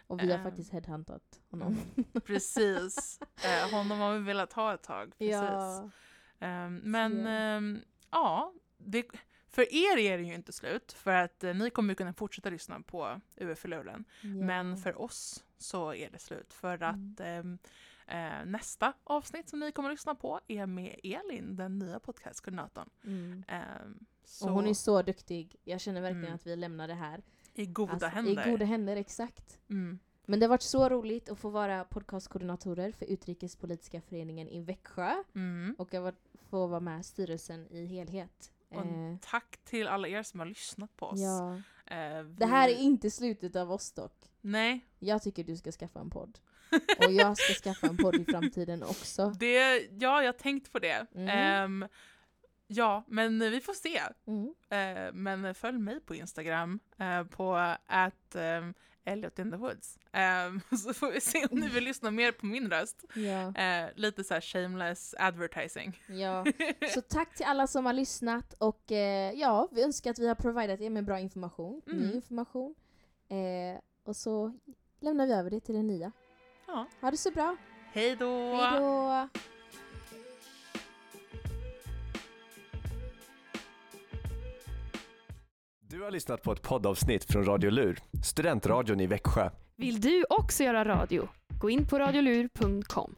[0.08, 0.44] Och vi har Ehm.
[0.44, 1.78] faktiskt headhuntat honom.
[2.26, 3.20] Precis.
[3.46, 5.10] Eh, honom har vi velat ha ett tag.
[5.18, 5.32] Precis.
[5.34, 5.90] ja.
[6.40, 7.80] Ehm, men ehm,
[8.12, 9.06] ja, det,
[9.50, 12.82] för er är det ju inte slut för att eh, ni kommer kunna fortsätta lyssna
[12.82, 14.06] på UF-luren.
[14.22, 14.78] Men Ja.
[14.78, 16.90] för oss så är det slut för Mm.
[17.14, 17.58] att ehm,
[18.08, 22.90] eh, nästa avsnitt som ni kommer att lyssna på är med Elin, den nya podcastkoordinatorn.
[23.06, 23.44] Mm.
[24.26, 25.56] Så Och hon är så duktig.
[25.64, 26.36] Jag känner verkligen Mm.
[26.36, 27.22] att vi lämnar det här.
[27.54, 28.48] i goda Alltså, händer.
[28.48, 29.60] I goda händer, exakt.
[29.70, 30.00] Mm.
[30.26, 35.24] Men det har varit så roligt att få vara podcastkoordinatorer för Utrikespolitiska föreningen i Växjö.
[35.36, 35.76] Mm.
[35.78, 36.16] Och att
[36.50, 38.52] få vara med i styrelsen i helhet.
[38.70, 41.20] Och Eh, tack till alla er som har lyssnat på oss.
[41.20, 41.62] ja.
[41.96, 42.34] Eh, vi...
[42.34, 44.14] Det här är inte slutet av oss dock.
[44.42, 46.40] Nej, Jag tycker du ska skaffa en podd.
[47.00, 49.30] Och jag ska skaffa en podd i framtiden också.
[49.40, 51.06] det, ja, jag har tänkt på det.
[51.16, 51.30] Mm.
[51.30, 51.88] Ehm,
[52.68, 54.02] ja, men vi får se.
[54.28, 54.54] Mm.
[54.70, 57.56] Eh, men följ mig på Instagram eh, på
[57.86, 58.74] at um,
[59.12, 59.98] Elliot in the Woods.
[60.12, 63.06] Ehm, så får vi se om ni vill lyssna mer på min röst.
[63.16, 63.56] Ja.
[63.64, 66.02] Eh, lite så här shameless advertising.
[66.08, 66.46] ja.
[66.94, 70.36] Så tack till alla som har lyssnat och eh, ja, vi önskar att vi har
[70.36, 72.16] providat er med bra information, ny Mm.
[72.16, 72.76] information.
[73.30, 74.54] Eh, och så
[75.02, 76.12] lämnar vi över det till den nya.
[76.68, 76.86] Ja.
[77.02, 77.56] Ha det så bra.
[77.94, 78.56] Hej då!
[78.56, 79.30] Hej då!
[85.92, 89.50] Du har lyssnat på ett poddavsnitt från Radio Lur, studentradion i Växjö.
[89.78, 91.28] Vill du också göra radio?
[91.60, 93.14] Gå in på radiolur.com.